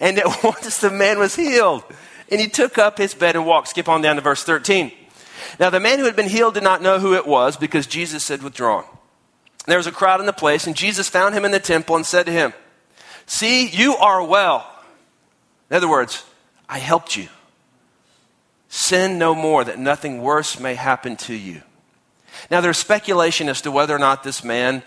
And 0.00 0.18
at 0.18 0.26
once 0.42 0.78
the 0.78 0.90
man 0.90 1.20
was 1.20 1.36
healed. 1.36 1.84
And 2.30 2.40
he 2.40 2.48
took 2.48 2.78
up 2.78 2.98
his 2.98 3.14
bed 3.14 3.36
and 3.36 3.46
walked. 3.46 3.68
Skip 3.68 3.88
on 3.88 4.02
down 4.02 4.16
to 4.16 4.22
verse 4.22 4.44
13. 4.44 4.92
Now, 5.58 5.70
the 5.70 5.80
man 5.80 5.98
who 5.98 6.04
had 6.04 6.16
been 6.16 6.28
healed 6.28 6.54
did 6.54 6.62
not 6.62 6.82
know 6.82 6.98
who 6.98 7.14
it 7.14 7.26
was 7.26 7.56
because 7.56 7.86
Jesus 7.86 8.28
had 8.28 8.42
withdrawn. 8.42 8.84
There 9.66 9.78
was 9.78 9.86
a 9.86 9.92
crowd 9.92 10.20
in 10.20 10.26
the 10.26 10.32
place, 10.32 10.66
and 10.66 10.76
Jesus 10.76 11.08
found 11.08 11.34
him 11.34 11.44
in 11.44 11.50
the 11.50 11.60
temple 11.60 11.96
and 11.96 12.06
said 12.06 12.26
to 12.26 12.32
him, 12.32 12.52
See, 13.26 13.68
you 13.68 13.96
are 13.96 14.24
well. 14.24 14.66
In 15.70 15.76
other 15.76 15.88
words, 15.88 16.24
I 16.68 16.78
helped 16.78 17.16
you. 17.16 17.28
Sin 18.68 19.18
no 19.18 19.34
more, 19.34 19.64
that 19.64 19.78
nothing 19.78 20.22
worse 20.22 20.58
may 20.58 20.74
happen 20.74 21.16
to 21.16 21.34
you. 21.34 21.62
Now, 22.50 22.60
there's 22.60 22.78
speculation 22.78 23.48
as 23.48 23.60
to 23.62 23.70
whether 23.70 23.94
or 23.94 23.98
not 23.98 24.22
this 24.22 24.44
man 24.44 24.82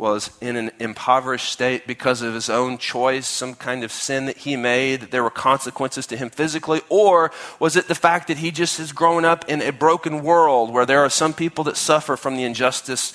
was 0.00 0.30
in 0.40 0.56
an 0.56 0.70
impoverished 0.80 1.52
state 1.52 1.86
because 1.86 2.22
of 2.22 2.32
his 2.32 2.48
own 2.48 2.78
choice, 2.78 3.28
some 3.28 3.54
kind 3.54 3.84
of 3.84 3.92
sin 3.92 4.24
that 4.24 4.38
he 4.38 4.56
made, 4.56 5.02
that 5.02 5.10
there 5.10 5.22
were 5.22 5.28
consequences 5.28 6.06
to 6.06 6.16
him 6.16 6.30
physically, 6.30 6.80
or 6.88 7.30
was 7.58 7.76
it 7.76 7.86
the 7.86 7.94
fact 7.94 8.26
that 8.28 8.38
he 8.38 8.50
just 8.50 8.78
has 8.78 8.92
grown 8.92 9.26
up 9.26 9.46
in 9.46 9.60
a 9.60 9.70
broken 9.70 10.22
world 10.22 10.72
where 10.72 10.86
there 10.86 11.00
are 11.00 11.10
some 11.10 11.34
people 11.34 11.64
that 11.64 11.76
suffer 11.76 12.16
from 12.16 12.34
the 12.34 12.44
injustice 12.44 13.12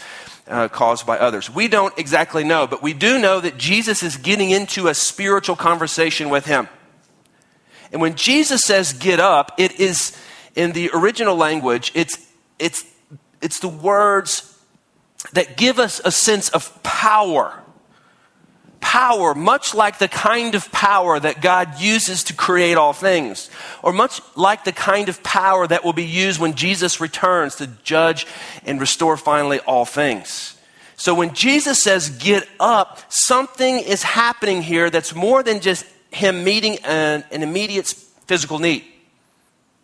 uh, 0.47 0.67
caused 0.67 1.07
by 1.07 1.17
others? 1.17 1.49
We 1.49 1.67
don't 1.67 1.97
exactly 1.97 2.43
know, 2.43 2.67
but 2.67 2.83
we 2.83 2.93
do 2.93 3.17
know 3.17 3.39
that 3.39 3.57
Jesus 3.57 4.03
is 4.03 4.15
getting 4.15 4.51
into 4.51 4.87
a 4.87 4.93
spiritual 4.93 5.55
conversation 5.55 6.29
with 6.29 6.45
him. 6.45 6.67
And 7.91 7.99
when 7.99 8.13
Jesus 8.13 8.61
says 8.61 8.93
get 8.93 9.19
up, 9.19 9.53
it 9.57 9.79
is 9.79 10.15
in 10.53 10.73
the 10.73 10.91
original 10.93 11.35
language, 11.35 11.91
it's, 11.95 12.15
it's, 12.59 12.85
it's 13.41 13.59
the 13.59 13.69
words 13.69 14.54
that 15.33 15.57
give 15.57 15.79
us 15.79 16.01
a 16.03 16.11
sense 16.11 16.49
of 16.49 16.81
power. 16.83 17.61
Power, 18.79 19.33
much 19.33 19.73
like 19.73 19.97
the 19.97 20.07
kind 20.07 20.53
of 20.55 20.71
power 20.71 21.19
that 21.19 21.41
God 21.41 21.79
uses 21.79 22.23
to 22.25 22.33
create 22.33 22.77
all 22.77 22.93
things, 22.93 23.49
or 23.81 23.91
much 23.91 24.21
like 24.35 24.63
the 24.63 24.71
kind 24.71 25.09
of 25.09 25.23
power 25.23 25.65
that 25.67 25.83
will 25.83 25.93
be 25.93 26.05
used 26.05 26.39
when 26.39 26.53
Jesus 26.53 27.01
returns 27.01 27.55
to 27.55 27.67
judge 27.83 28.27
and 28.63 28.79
restore 28.79 29.17
finally 29.17 29.59
all 29.61 29.85
things. 29.85 30.55
So 30.97 31.13
when 31.13 31.33
Jesus 31.33 31.81
says, 31.81 32.09
get 32.09 32.47
up, 32.59 33.01
something 33.09 33.79
is 33.79 34.03
happening 34.03 34.61
here 34.61 34.89
that's 34.89 35.13
more 35.13 35.43
than 35.43 35.59
just 35.59 35.85
him 36.11 36.43
meeting 36.43 36.77
an, 36.85 37.25
an 37.31 37.43
immediate 37.43 37.87
physical 38.27 38.59
need. 38.59 38.85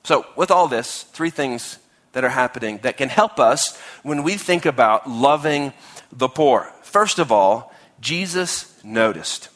So, 0.04 0.26
with 0.36 0.50
all 0.50 0.68
this, 0.68 1.04
three 1.04 1.30
things 1.30 1.78
that 2.14 2.24
are 2.24 2.30
happening 2.30 2.80
that 2.84 2.98
can 2.98 3.10
help 3.10 3.40
us 3.40 3.80
when 4.04 4.24
we 4.24 4.36
think 4.36 4.66
about 4.66 5.10
loving 5.10 5.74
the 6.12 6.28
poor. 6.28 6.72
First 6.82 7.20
of 7.20 7.32
all, 7.32 7.74
Jesus 8.00 8.74
noticed. 8.84 9.50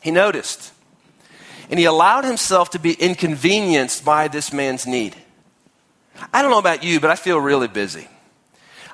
He 0.00 0.10
noticed. 0.10 0.72
And 1.68 1.78
he 1.78 1.84
allowed 1.84 2.24
himself 2.24 2.70
to 2.70 2.78
be 2.78 2.94
inconvenienced 2.94 4.04
by 4.04 4.28
this 4.28 4.52
man's 4.52 4.86
need. 4.86 5.14
I 6.32 6.42
don't 6.42 6.50
know 6.50 6.58
about 6.58 6.82
you, 6.82 7.00
but 7.00 7.10
I 7.10 7.16
feel 7.16 7.38
really 7.38 7.68
busy. 7.68 8.08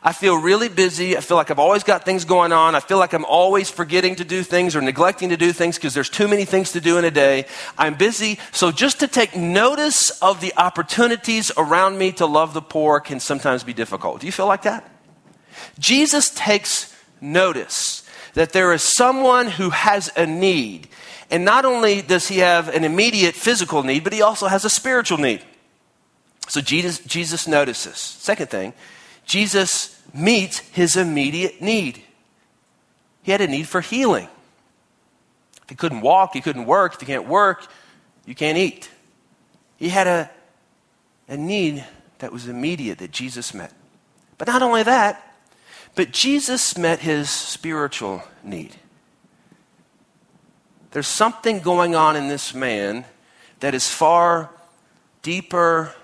I 0.07 0.13
feel 0.13 0.37
really 0.37 0.69
busy. 0.69 1.17
I 1.17 1.21
feel 1.21 1.37
like 1.37 1.51
I've 1.51 1.59
always 1.59 1.83
got 1.83 2.05
things 2.05 2.25
going 2.25 2.53
on. 2.53 2.77
I 2.77 2.81
feel 2.81 2.99
like 2.99 3.13
I'm 3.13 3.25
always 3.25 3.71
forgetting 3.71 4.15
to 4.15 4.25
do 4.25 4.45
things 4.45 4.77
or 4.77 4.81
neglecting 4.81 5.31
to 5.31 5.37
do 5.37 5.53
things 5.53 5.75
because 5.75 5.95
there's 5.95 6.09
too 6.09 6.29
many 6.29 6.45
things 6.45 6.71
to 6.73 6.81
do 6.81 6.97
in 6.97 7.05
a 7.05 7.11
day. 7.11 7.47
I'm 7.77 7.95
busy. 7.95 8.39
So 8.53 8.71
just 8.71 9.01
to 9.01 9.09
take 9.09 9.35
notice 9.35 10.11
of 10.23 10.41
the 10.41 10.55
opportunities 10.57 11.51
around 11.57 11.99
me 11.99 12.13
to 12.13 12.27
love 12.27 12.55
the 12.55 12.63
poor 12.63 13.01
can 13.01 13.19
sometimes 13.19 13.65
be 13.65 13.73
difficult. 13.75 14.21
Do 14.21 14.27
you 14.27 14.33
feel 14.33 14.47
like 14.47 14.63
that? 14.63 14.89
Jesus 15.81 16.31
takes 16.31 16.95
notice 17.21 18.09
that 18.35 18.53
there 18.53 18.73
is 18.73 18.85
someone 18.85 19.49
who 19.49 19.71
has 19.71 20.13
a 20.17 20.25
need. 20.25 20.87
And 21.33 21.45
not 21.45 21.65
only 21.65 22.01
does 22.01 22.29
he 22.29 22.39
have 22.39 22.69
an 22.69 22.85
immediate 22.85 23.35
physical 23.35 23.83
need, 23.83 24.05
but 24.05 24.13
he 24.13 24.23
also 24.23 24.47
has 24.47 24.65
a 24.65 24.71
spiritual 24.71 25.19
need. 25.19 25.43
So 26.47 26.61
Jesus, 26.61 27.01
Jesus 27.01 27.49
notices. 27.49 27.97
Second 27.97 28.51
thing, 28.51 28.73
Jesus 29.25 29.96
meets 30.15 30.59
his 30.59 30.97
immediate 30.97 31.61
need. 31.61 32.03
He 33.23 33.33
had 33.33 33.41
a 33.41 33.47
need 33.47 33.69
for 33.69 33.81
healing. 33.81 34.29
If 35.63 35.71
he 35.71 35.75
couldn't 35.75 36.01
walk, 36.01 36.35
he 36.35 36.41
couldn't 36.41 36.67
work. 36.67 36.95
If 36.95 37.03
you 37.03 37.07
can't 37.07 37.29
work, 37.29 37.67
you 38.25 38.35
can't 38.35 38.57
eat. 38.57 38.89
He 39.77 39.89
had 39.89 40.07
a, 40.07 40.31
a 41.29 41.37
need 41.37 41.85
that 42.19 42.33
was 42.33 42.49
immediate 42.49 42.99
that 42.99 43.11
Jesus 43.11 43.53
met. 43.53 43.73
But 44.39 44.49
not 44.49 44.63
only 44.63 44.83
that, 44.83 45.23
but 45.95 46.13
Jesus 46.13 46.77
met 46.79 47.01
his 47.01 47.31
spiritual 47.31 48.23
need. 48.45 48.77
There's 50.93 51.07
something 51.07 51.61
going 51.61 51.95
on 51.95 52.17
in 52.17 52.29
this 52.29 52.55
man 52.55 53.05
that 53.61 53.75
is 53.75 53.89
far 53.89 54.51
deeper 55.23 55.95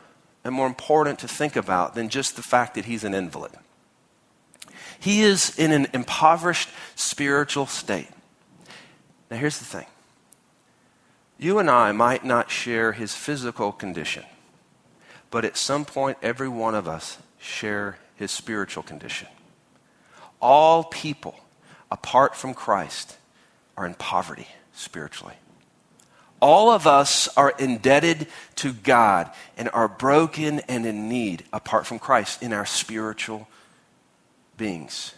and 0.44 0.54
more 0.54 0.66
important 0.66 1.18
to 1.20 1.28
think 1.28 1.56
about 1.56 1.94
than 1.94 2.08
just 2.08 2.36
the 2.36 2.42
fact 2.42 2.74
that 2.74 2.86
he's 2.86 3.04
an 3.04 3.14
invalid. 3.14 3.52
He 5.02 5.22
is 5.22 5.58
in 5.58 5.72
an 5.72 5.88
impoverished 5.92 6.68
spiritual 6.94 7.66
state. 7.66 8.06
Now, 9.28 9.36
here's 9.36 9.58
the 9.58 9.64
thing 9.64 9.86
you 11.38 11.58
and 11.58 11.68
I 11.68 11.90
might 11.90 12.24
not 12.24 12.52
share 12.52 12.92
his 12.92 13.12
physical 13.12 13.72
condition, 13.72 14.22
but 15.32 15.44
at 15.44 15.56
some 15.56 15.84
point, 15.84 16.18
every 16.22 16.48
one 16.48 16.76
of 16.76 16.86
us 16.86 17.18
share 17.40 17.98
his 18.14 18.30
spiritual 18.30 18.84
condition. 18.84 19.26
All 20.40 20.84
people, 20.84 21.34
apart 21.90 22.36
from 22.36 22.54
Christ, 22.54 23.16
are 23.76 23.84
in 23.84 23.94
poverty 23.94 24.46
spiritually. 24.72 25.34
All 26.40 26.70
of 26.70 26.86
us 26.86 27.26
are 27.36 27.52
indebted 27.58 28.28
to 28.54 28.72
God 28.72 29.32
and 29.56 29.68
are 29.72 29.88
broken 29.88 30.60
and 30.60 30.86
in 30.86 31.08
need 31.08 31.42
apart 31.52 31.88
from 31.88 31.98
Christ 31.98 32.40
in 32.40 32.52
our 32.52 32.66
spiritual 32.66 33.48
beings. 34.56 35.14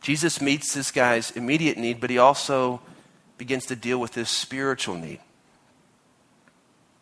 Jesus 0.00 0.40
meets 0.40 0.74
this 0.74 0.90
guy's 0.90 1.30
immediate 1.30 1.78
need, 1.78 2.00
but 2.00 2.10
he 2.10 2.18
also 2.18 2.80
begins 3.38 3.66
to 3.66 3.76
deal 3.76 3.98
with 3.98 4.14
his 4.14 4.28
spiritual 4.28 4.96
need. 4.96 5.20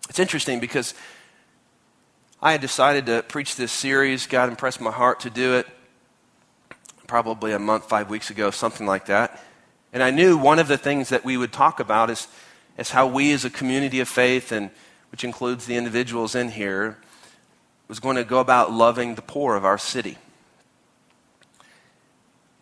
It's 0.08 0.18
interesting 0.18 0.60
because 0.60 0.94
I 2.40 2.52
had 2.52 2.60
decided 2.60 3.06
to 3.06 3.22
preach 3.22 3.56
this 3.56 3.72
series. 3.72 4.26
God 4.26 4.48
impressed 4.48 4.80
my 4.80 4.90
heart 4.90 5.20
to 5.20 5.30
do 5.30 5.54
it 5.54 5.66
probably 7.06 7.52
a 7.52 7.58
month, 7.58 7.88
five 7.88 8.08
weeks 8.08 8.30
ago, 8.30 8.50
something 8.50 8.86
like 8.86 9.06
that. 9.06 9.42
And 9.92 10.02
I 10.02 10.10
knew 10.10 10.38
one 10.38 10.58
of 10.58 10.68
the 10.68 10.78
things 10.78 11.10
that 11.10 11.24
we 11.24 11.36
would 11.36 11.52
talk 11.52 11.80
about 11.80 12.08
is, 12.08 12.28
is 12.78 12.90
how 12.90 13.06
we 13.06 13.32
as 13.32 13.44
a 13.44 13.50
community 13.50 14.00
of 14.00 14.08
faith, 14.08 14.50
and 14.50 14.70
which 15.10 15.24
includes 15.24 15.66
the 15.66 15.76
individuals 15.76 16.34
in 16.34 16.50
here, 16.50 16.98
was 17.88 18.00
going 18.00 18.16
to 18.16 18.24
go 18.24 18.38
about 18.38 18.72
loving 18.72 19.14
the 19.14 19.22
poor 19.22 19.56
of 19.56 19.64
our 19.64 19.76
city. 19.76 20.16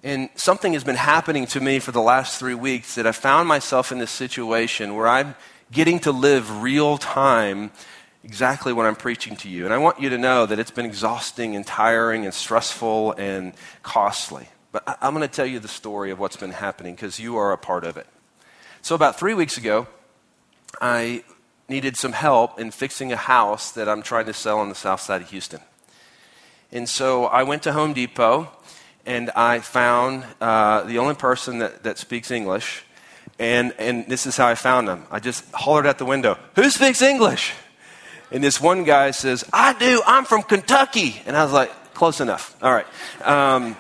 And 0.03 0.31
something 0.35 0.73
has 0.73 0.83
been 0.83 0.97
happening 0.97 1.47
to 1.49 1.61
me 1.61 1.79
for 1.79 1.93
the 1.93 2.01
last 2.01 2.39
three 2.39 2.55
weeks 2.55 2.95
that 2.95 3.07
I 3.07 3.13
found 3.13 3.47
myself 3.49 3.93
in 3.93 3.99
this 3.99 4.11
situation 4.11 4.95
where 4.95 5.07
I'm 5.07 5.35
getting 5.71 5.99
to 6.01 6.13
live 6.13 6.63
real 6.63 6.97
time 6.97 7.71
exactly 8.25 8.73
what 8.73 8.87
I'm 8.87 8.97
preaching 8.97 9.37
to 9.37 9.49
you. 9.49 9.67
And 9.67 9.75
I 9.75 9.79
want 9.79 10.01
you 10.01 10.09
to 10.09 10.17
know 10.17 10.47
that 10.47 10.59
it's 10.59 10.71
been 10.71 10.87
exhausting 10.87 11.55
and 11.55 11.67
tiring 11.67 12.25
and 12.25 12.33
stressful 12.33 13.13
and 13.13 13.53
costly. 13.83 14.49
But 14.73 14.85
I- 14.87 15.07
am 15.07 15.15
going 15.15 15.29
to 15.29 15.35
tell 15.35 15.47
you 15.47 15.59
the 15.59 15.69
story 15.69 16.11
of 16.11 16.19
what's 16.19 16.37
been 16.37 16.53
happening 16.53 16.95
because 16.95 17.21
you 17.21 17.37
are 17.37 17.53
a 17.53 17.59
part 17.59 17.85
of 17.85 17.99
it. 17.99 18.07
So, 18.81 18.95
about 18.95 19.19
three 19.19 19.35
weeks 19.35 19.59
ago, 19.59 19.87
I 20.81 21.25
needed 21.69 21.97
some 21.97 22.13
help 22.13 22.59
in 22.59 22.71
fixing 22.71 23.13
a 23.13 23.17
house 23.17 23.71
that 23.73 23.89
I'm 23.89 24.01
trying 24.01 24.27
to 24.27 24.33
sell 24.33 24.59
on 24.61 24.71
the 24.71 24.75
south 24.75 25.01
side 25.01 25.21
of 25.21 25.31
Houston. 25.31 25.61
And 26.73 26.89
so 26.89 27.27
I 27.27 27.43
went 27.43 27.65
to 27.65 27.73
Home 27.73 27.93
Depot 27.93 28.49
and 29.07 29.31
I 29.31 29.61
found 29.61 30.25
uh, 30.41 30.83
the 30.83 30.99
only 30.99 31.15
person 31.15 31.59
that, 31.59 31.83
that 31.85 31.99
speaks 31.99 32.31
English. 32.31 32.85
And, 33.39 33.73
and 33.79 34.07
this 34.07 34.27
is 34.27 34.37
how 34.37 34.47
I 34.47 34.55
found 34.55 34.89
him. 34.89 35.05
I 35.11 35.19
just 35.19 35.51
hollered 35.53 35.87
at 35.87 35.99
the 35.99 36.05
window, 36.05 36.39
Who 36.57 36.69
speaks 36.71 37.01
English? 37.01 37.53
And 38.31 38.45
this 38.45 38.61
one 38.61 38.85
guy 38.85 39.11
says, 39.11 39.45
I 39.53 39.73
do. 39.73 40.03
I'm 40.07 40.25
from 40.25 40.43
Kentucky. 40.43 41.21
And 41.27 41.37
I 41.37 41.43
was 41.43 41.53
like, 41.53 41.71
Close 41.95 42.21
enough. 42.21 42.57
All 42.63 42.73
right. 42.73 42.87
Um, 43.23 43.77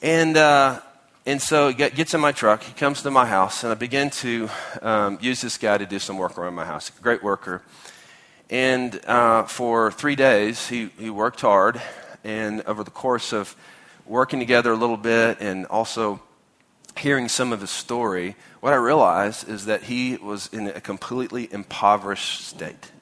and, 0.00 0.36
uh, 0.36 0.80
and 1.26 1.40
so 1.40 1.68
he 1.68 1.74
gets 1.74 2.14
in 2.14 2.20
my 2.20 2.32
truck. 2.32 2.62
He 2.62 2.72
comes 2.72 3.02
to 3.02 3.10
my 3.10 3.26
house, 3.26 3.62
and 3.62 3.70
I 3.70 3.76
begin 3.76 4.10
to 4.10 4.50
um, 4.80 5.18
use 5.20 5.40
this 5.40 5.58
guy 5.58 5.78
to 5.78 5.86
do 5.86 6.00
some 6.00 6.16
work 6.16 6.36
around 6.36 6.54
my 6.54 6.64
house. 6.64 6.90
Great 6.90 7.22
worker. 7.22 7.62
And 8.50 9.00
uh, 9.06 9.44
for 9.44 9.92
three 9.92 10.16
days, 10.16 10.68
he, 10.68 10.90
he 10.98 11.08
worked 11.08 11.40
hard. 11.40 11.80
And 12.24 12.62
over 12.62 12.84
the 12.84 12.90
course 12.90 13.32
of 13.32 13.56
working 14.06 14.38
together 14.38 14.72
a 14.72 14.76
little 14.76 14.96
bit 14.96 15.38
and 15.40 15.66
also 15.66 16.20
hearing 16.96 17.28
some 17.28 17.52
of 17.52 17.60
his 17.60 17.70
story, 17.70 18.36
what 18.60 18.72
I 18.72 18.76
realized 18.76 19.48
is 19.48 19.66
that 19.66 19.84
he 19.84 20.16
was 20.16 20.48
in 20.52 20.68
a 20.68 20.80
completely 20.80 21.48
impoverished 21.52 22.46
state. 22.46 22.92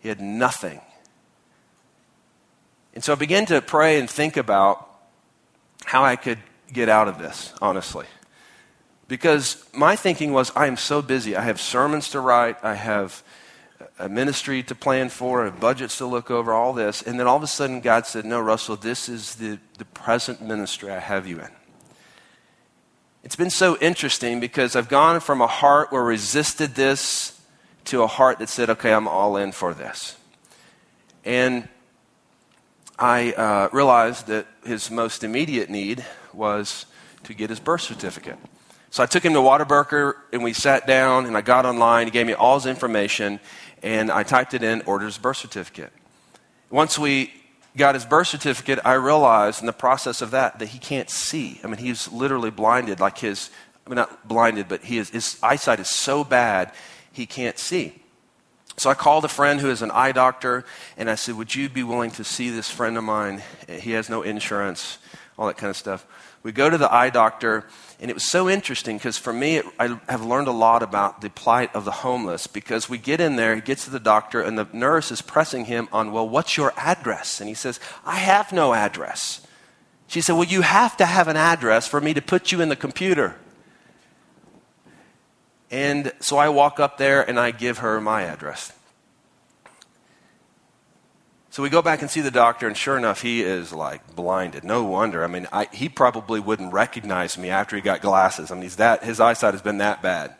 He 0.00 0.08
had 0.08 0.20
nothing. 0.20 0.80
And 2.94 3.02
so 3.02 3.12
I 3.12 3.16
began 3.16 3.46
to 3.46 3.62
pray 3.62 3.98
and 3.98 4.08
think 4.08 4.36
about 4.36 4.88
how 5.84 6.04
I 6.04 6.16
could 6.16 6.38
get 6.72 6.88
out 6.88 7.08
of 7.08 7.18
this, 7.18 7.52
honestly. 7.62 8.06
Because 9.08 9.64
my 9.72 9.96
thinking 9.96 10.32
was, 10.32 10.52
I 10.54 10.66
am 10.66 10.76
so 10.76 11.02
busy. 11.02 11.36
I 11.36 11.42
have 11.42 11.60
sermons 11.60 12.10
to 12.10 12.20
write, 12.20 12.56
I 12.62 12.74
have 12.74 13.22
a 13.98 14.08
ministry 14.08 14.62
to 14.64 14.74
plan 14.74 15.08
for, 15.08 15.46
a 15.46 15.50
budgets 15.50 15.98
to 15.98 16.06
look 16.06 16.30
over, 16.30 16.52
all 16.52 16.72
this. 16.72 17.02
And 17.02 17.18
then 17.20 17.26
all 17.26 17.36
of 17.36 17.42
a 17.42 17.46
sudden, 17.46 17.80
God 17.80 18.06
said, 18.06 18.24
No, 18.24 18.40
Russell, 18.40 18.76
this 18.76 19.08
is 19.08 19.36
the, 19.36 19.58
the 19.78 19.84
present 19.84 20.40
ministry 20.40 20.90
I 20.90 20.98
have 20.98 21.26
you 21.26 21.40
in. 21.40 21.48
It's 23.24 23.36
been 23.36 23.50
so 23.50 23.76
interesting 23.78 24.40
because 24.40 24.74
I've 24.74 24.88
gone 24.88 25.20
from 25.20 25.40
a 25.40 25.46
heart 25.46 25.92
where 25.92 26.02
resisted 26.02 26.74
this 26.74 27.40
to 27.84 28.02
a 28.02 28.06
heart 28.06 28.38
that 28.38 28.48
said, 28.48 28.70
Okay, 28.70 28.92
I'm 28.92 29.06
all 29.06 29.36
in 29.36 29.52
for 29.52 29.74
this. 29.74 30.16
And 31.24 31.68
I 32.98 33.32
uh, 33.32 33.68
realized 33.72 34.26
that 34.26 34.46
his 34.64 34.90
most 34.90 35.24
immediate 35.24 35.70
need 35.70 36.04
was 36.32 36.86
to 37.24 37.34
get 37.34 37.50
his 37.50 37.60
birth 37.60 37.82
certificate. 37.82 38.38
So 38.92 39.02
I 39.02 39.06
took 39.06 39.24
him 39.24 39.32
to 39.32 39.38
Whataburger 39.38 40.16
and 40.34 40.44
we 40.44 40.52
sat 40.52 40.86
down 40.86 41.24
and 41.24 41.34
I 41.34 41.40
got 41.40 41.64
online. 41.64 42.06
He 42.06 42.10
gave 42.10 42.26
me 42.26 42.34
all 42.34 42.56
his 42.56 42.66
information 42.66 43.40
and 43.82 44.10
I 44.10 44.22
typed 44.22 44.52
it 44.52 44.62
in, 44.62 44.82
ordered 44.82 45.06
his 45.06 45.16
birth 45.16 45.38
certificate. 45.38 45.90
Once 46.68 46.98
we 46.98 47.32
got 47.74 47.94
his 47.94 48.04
birth 48.04 48.26
certificate, 48.26 48.78
I 48.84 48.92
realized 48.92 49.60
in 49.60 49.66
the 49.66 49.72
process 49.72 50.20
of 50.20 50.32
that 50.32 50.58
that 50.58 50.68
he 50.68 50.78
can't 50.78 51.08
see. 51.08 51.58
I 51.64 51.68
mean, 51.68 51.78
he's 51.78 52.12
literally 52.12 52.50
blinded, 52.50 53.00
like 53.00 53.16
his, 53.16 53.48
I 53.86 53.88
mean, 53.88 53.96
not 53.96 54.28
blinded, 54.28 54.68
but 54.68 54.84
he 54.84 54.98
is, 54.98 55.08
his 55.08 55.38
eyesight 55.42 55.80
is 55.80 55.88
so 55.88 56.22
bad 56.22 56.70
he 57.10 57.24
can't 57.24 57.58
see. 57.58 57.94
So 58.76 58.90
I 58.90 58.94
called 58.94 59.24
a 59.24 59.28
friend 59.28 59.58
who 59.58 59.70
is 59.70 59.80
an 59.80 59.90
eye 59.90 60.12
doctor, 60.12 60.66
and 60.98 61.08
I 61.08 61.14
said, 61.14 61.36
Would 61.36 61.54
you 61.54 61.70
be 61.70 61.82
willing 61.82 62.10
to 62.12 62.24
see 62.24 62.50
this 62.50 62.68
friend 62.68 62.98
of 62.98 63.04
mine? 63.04 63.42
He 63.68 63.92
has 63.92 64.10
no 64.10 64.20
insurance, 64.20 64.98
all 65.38 65.46
that 65.46 65.56
kind 65.56 65.70
of 65.70 65.78
stuff. 65.78 66.06
We 66.42 66.50
go 66.50 66.68
to 66.68 66.76
the 66.76 66.92
eye 66.92 67.10
doctor, 67.10 67.64
and 68.00 68.10
it 68.10 68.14
was 68.14 68.28
so 68.28 68.48
interesting 68.48 68.96
because 68.96 69.16
for 69.16 69.32
me, 69.32 69.58
it, 69.58 69.66
I 69.78 69.98
have 70.08 70.24
learned 70.24 70.48
a 70.48 70.52
lot 70.52 70.82
about 70.82 71.20
the 71.20 71.30
plight 71.30 71.74
of 71.74 71.84
the 71.84 71.92
homeless 71.92 72.48
because 72.48 72.88
we 72.88 72.98
get 72.98 73.20
in 73.20 73.36
there, 73.36 73.54
he 73.54 73.60
gets 73.60 73.84
to 73.84 73.90
the 73.90 74.00
doctor, 74.00 74.40
and 74.40 74.58
the 74.58 74.66
nurse 74.72 75.12
is 75.12 75.22
pressing 75.22 75.66
him 75.66 75.88
on, 75.92 76.10
Well, 76.10 76.28
what's 76.28 76.56
your 76.56 76.72
address? 76.76 77.40
And 77.40 77.48
he 77.48 77.54
says, 77.54 77.78
I 78.04 78.16
have 78.16 78.52
no 78.52 78.74
address. 78.74 79.46
She 80.08 80.20
said, 80.20 80.32
Well, 80.32 80.44
you 80.44 80.62
have 80.62 80.96
to 80.96 81.06
have 81.06 81.28
an 81.28 81.36
address 81.36 81.86
for 81.86 82.00
me 82.00 82.12
to 82.14 82.20
put 82.20 82.50
you 82.50 82.60
in 82.60 82.68
the 82.68 82.76
computer. 82.76 83.36
And 85.70 86.12
so 86.20 86.36
I 86.36 86.50
walk 86.50 86.80
up 86.80 86.98
there 86.98 87.22
and 87.26 87.40
I 87.40 87.50
give 87.50 87.78
her 87.78 88.00
my 88.00 88.22
address. 88.22 88.72
So 91.52 91.62
we 91.62 91.68
go 91.68 91.82
back 91.82 92.00
and 92.00 92.10
see 92.10 92.22
the 92.22 92.30
doctor, 92.30 92.66
and 92.66 92.74
sure 92.74 92.96
enough, 92.96 93.20
he 93.20 93.42
is 93.42 93.74
like 93.74 94.16
blinded. 94.16 94.64
No 94.64 94.84
wonder. 94.84 95.22
I 95.22 95.26
mean, 95.26 95.46
I, 95.52 95.68
he 95.70 95.90
probably 95.90 96.40
wouldn't 96.40 96.72
recognize 96.72 97.36
me 97.36 97.50
after 97.50 97.76
he 97.76 97.82
got 97.82 98.00
glasses. 98.00 98.50
I 98.50 98.54
mean, 98.54 98.62
he's 98.62 98.76
that, 98.76 99.04
his 99.04 99.20
eyesight 99.20 99.52
has 99.52 99.60
been 99.60 99.76
that 99.76 100.00
bad. 100.00 100.34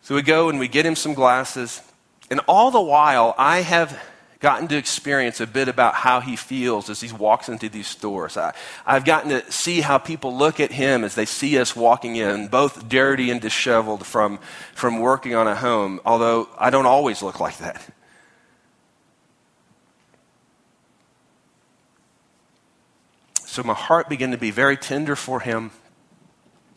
So 0.00 0.14
we 0.14 0.22
go 0.22 0.48
and 0.48 0.58
we 0.58 0.68
get 0.68 0.86
him 0.86 0.96
some 0.96 1.12
glasses. 1.12 1.82
And 2.30 2.40
all 2.48 2.70
the 2.70 2.80
while, 2.80 3.34
I 3.36 3.60
have 3.60 4.02
gotten 4.38 4.68
to 4.68 4.76
experience 4.78 5.38
a 5.38 5.46
bit 5.46 5.68
about 5.68 5.96
how 5.96 6.20
he 6.20 6.34
feels 6.34 6.88
as 6.88 7.02
he 7.02 7.12
walks 7.12 7.50
into 7.50 7.68
these 7.68 7.86
stores. 7.86 8.38
I, 8.38 8.54
have 8.86 9.04
gotten 9.04 9.28
to 9.28 9.52
see 9.52 9.82
how 9.82 9.98
people 9.98 10.34
look 10.34 10.60
at 10.60 10.72
him 10.72 11.04
as 11.04 11.14
they 11.14 11.26
see 11.26 11.58
us 11.58 11.76
walking 11.76 12.16
in, 12.16 12.48
both 12.48 12.88
dirty 12.88 13.30
and 13.30 13.38
disheveled 13.38 14.06
from, 14.06 14.38
from 14.74 15.00
working 15.00 15.34
on 15.34 15.46
a 15.46 15.54
home, 15.54 16.00
although 16.06 16.48
I 16.58 16.70
don't 16.70 16.86
always 16.86 17.22
look 17.22 17.38
like 17.38 17.58
that. 17.58 17.86
So 23.50 23.64
my 23.64 23.74
heart 23.74 24.08
began 24.08 24.30
to 24.30 24.38
be 24.38 24.52
very 24.52 24.76
tender 24.76 25.16
for 25.16 25.40
him. 25.40 25.72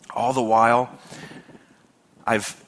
All 0.10 0.34
the 0.34 0.42
while, 0.42 0.90
I've 2.26 2.66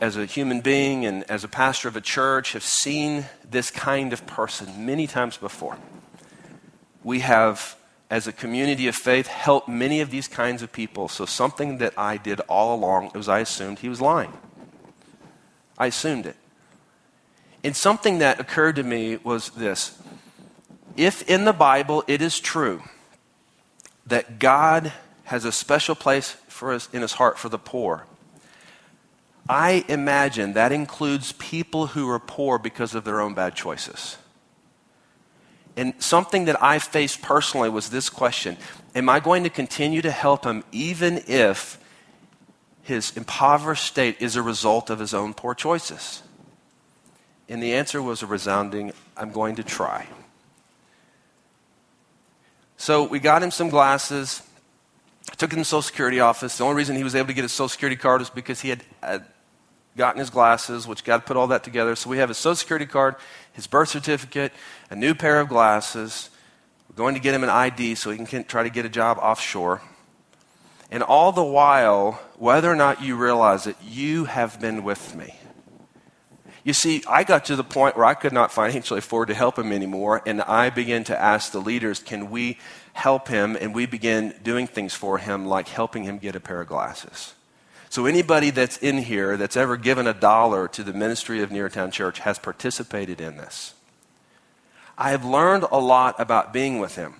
as 0.00 0.16
a 0.16 0.26
human 0.26 0.60
being 0.60 1.04
and 1.04 1.24
as 1.24 1.42
a 1.42 1.48
pastor 1.48 1.88
of 1.88 1.96
a 1.96 2.00
church 2.00 2.52
have 2.52 2.62
seen 2.62 3.26
this 3.50 3.72
kind 3.72 4.12
of 4.12 4.24
person 4.28 4.86
many 4.86 5.08
times 5.08 5.36
before. 5.36 5.76
We 7.02 7.18
have, 7.18 7.74
as 8.08 8.28
a 8.28 8.32
community 8.32 8.86
of 8.86 8.94
faith, 8.94 9.26
helped 9.26 9.68
many 9.68 10.00
of 10.00 10.12
these 10.12 10.28
kinds 10.28 10.62
of 10.62 10.70
people. 10.70 11.08
So, 11.08 11.26
something 11.26 11.78
that 11.78 11.98
I 11.98 12.16
did 12.16 12.38
all 12.42 12.76
along 12.76 13.10
was 13.12 13.28
I 13.28 13.40
assumed 13.40 13.80
he 13.80 13.88
was 13.88 14.00
lying. 14.00 14.32
I 15.76 15.86
assumed 15.86 16.26
it. 16.26 16.36
And 17.64 17.74
something 17.74 18.20
that 18.20 18.38
occurred 18.38 18.76
to 18.76 18.84
me 18.84 19.16
was 19.16 19.50
this 19.50 19.98
if 20.96 21.28
in 21.28 21.44
the 21.44 21.52
Bible 21.52 22.04
it 22.06 22.22
is 22.22 22.40
true 22.40 22.82
that 24.06 24.38
God 24.38 24.92
has 25.24 25.44
a 25.44 25.52
special 25.52 25.94
place 25.94 26.36
for 26.48 26.72
us 26.72 26.88
in 26.92 27.02
his 27.02 27.12
heart 27.12 27.38
for 27.38 27.48
the 27.48 27.58
poor, 27.58 28.06
I 29.48 29.84
imagine 29.88 30.52
that 30.52 30.72
includes 30.72 31.32
people 31.32 31.88
who 31.88 32.08
are 32.08 32.18
poor 32.18 32.58
because 32.58 32.94
of 32.94 33.04
their 33.04 33.20
own 33.20 33.34
bad 33.34 33.54
choices. 33.54 34.16
And 35.76 35.94
something 35.98 36.44
that 36.44 36.62
I 36.62 36.78
faced 36.78 37.22
personally 37.22 37.68
was 37.68 37.90
this 37.90 38.10
question 38.10 38.56
Am 38.94 39.08
I 39.08 39.20
going 39.20 39.42
to 39.44 39.50
continue 39.50 40.02
to 40.02 40.10
help 40.10 40.44
him 40.44 40.64
even 40.70 41.22
if 41.26 41.78
his 42.82 43.16
impoverished 43.16 43.84
state 43.84 44.20
is 44.20 44.36
a 44.36 44.42
result 44.42 44.90
of 44.90 44.98
his 44.98 45.14
own 45.14 45.34
poor 45.34 45.54
choices? 45.54 46.22
And 47.48 47.62
the 47.62 47.74
answer 47.74 48.02
was 48.02 48.22
a 48.22 48.26
resounding 48.26 48.92
I'm 49.16 49.32
going 49.32 49.56
to 49.56 49.62
try. 49.62 50.06
So 52.82 53.04
we 53.04 53.20
got 53.20 53.44
him 53.44 53.52
some 53.52 53.68
glasses. 53.68 54.42
Took 55.36 55.52
him 55.52 55.58
to 55.58 55.60
the 55.60 55.64
Social 55.64 55.82
Security 55.82 56.18
office. 56.18 56.58
The 56.58 56.64
only 56.64 56.74
reason 56.74 56.96
he 56.96 57.04
was 57.04 57.14
able 57.14 57.28
to 57.28 57.32
get 57.32 57.42
his 57.42 57.52
Social 57.52 57.68
Security 57.68 57.94
card 57.94 58.20
was 58.20 58.28
because 58.28 58.60
he 58.60 58.70
had, 58.70 58.82
had 59.00 59.24
gotten 59.96 60.18
his 60.18 60.30
glasses, 60.30 60.84
which 60.84 61.04
got 61.04 61.18
to 61.18 61.22
put 61.22 61.36
all 61.36 61.46
that 61.46 61.62
together. 61.62 61.94
So 61.94 62.10
we 62.10 62.18
have 62.18 62.28
his 62.28 62.38
Social 62.38 62.56
Security 62.56 62.86
card, 62.86 63.14
his 63.52 63.68
birth 63.68 63.90
certificate, 63.90 64.50
a 64.90 64.96
new 64.96 65.14
pair 65.14 65.38
of 65.38 65.48
glasses. 65.48 66.30
We're 66.90 66.96
going 66.96 67.14
to 67.14 67.20
get 67.20 67.36
him 67.36 67.44
an 67.44 67.50
ID 67.50 67.94
so 67.94 68.10
he 68.10 68.18
can 68.26 68.42
try 68.42 68.64
to 68.64 68.70
get 68.70 68.84
a 68.84 68.88
job 68.88 69.16
offshore. 69.18 69.80
And 70.90 71.04
all 71.04 71.30
the 71.30 71.44
while, 71.44 72.20
whether 72.36 72.68
or 72.68 72.74
not 72.74 73.00
you 73.00 73.14
realize 73.14 73.68
it, 73.68 73.76
you 73.80 74.24
have 74.24 74.60
been 74.60 74.82
with 74.82 75.14
me. 75.14 75.36
You 76.64 76.72
see, 76.72 77.02
I 77.08 77.24
got 77.24 77.46
to 77.46 77.56
the 77.56 77.64
point 77.64 77.96
where 77.96 78.04
I 78.04 78.14
could 78.14 78.32
not 78.32 78.52
financially 78.52 78.98
afford 78.98 79.28
to 79.28 79.34
help 79.34 79.58
him 79.58 79.72
anymore, 79.72 80.22
and 80.24 80.40
I 80.42 80.70
began 80.70 81.02
to 81.04 81.20
ask 81.20 81.50
the 81.50 81.60
leaders, 81.60 81.98
can 81.98 82.30
we 82.30 82.58
help 82.92 83.26
him? 83.26 83.56
And 83.60 83.74
we 83.74 83.86
began 83.86 84.34
doing 84.44 84.68
things 84.68 84.94
for 84.94 85.18
him, 85.18 85.46
like 85.46 85.68
helping 85.68 86.04
him 86.04 86.18
get 86.18 86.36
a 86.36 86.40
pair 86.40 86.60
of 86.60 86.68
glasses. 86.68 87.34
So, 87.90 88.06
anybody 88.06 88.50
that's 88.50 88.78
in 88.78 88.98
here 88.98 89.36
that's 89.36 89.56
ever 89.56 89.76
given 89.76 90.06
a 90.06 90.14
dollar 90.14 90.68
to 90.68 90.82
the 90.82 90.92
ministry 90.92 91.42
of 91.42 91.50
Neartown 91.50 91.92
Church 91.92 92.20
has 92.20 92.38
participated 92.38 93.20
in 93.20 93.36
this. 93.36 93.74
I 94.96 95.10
have 95.10 95.24
learned 95.24 95.64
a 95.70 95.78
lot 95.78 96.18
about 96.20 96.52
being 96.52 96.78
with 96.78 96.94
him. 96.94 97.16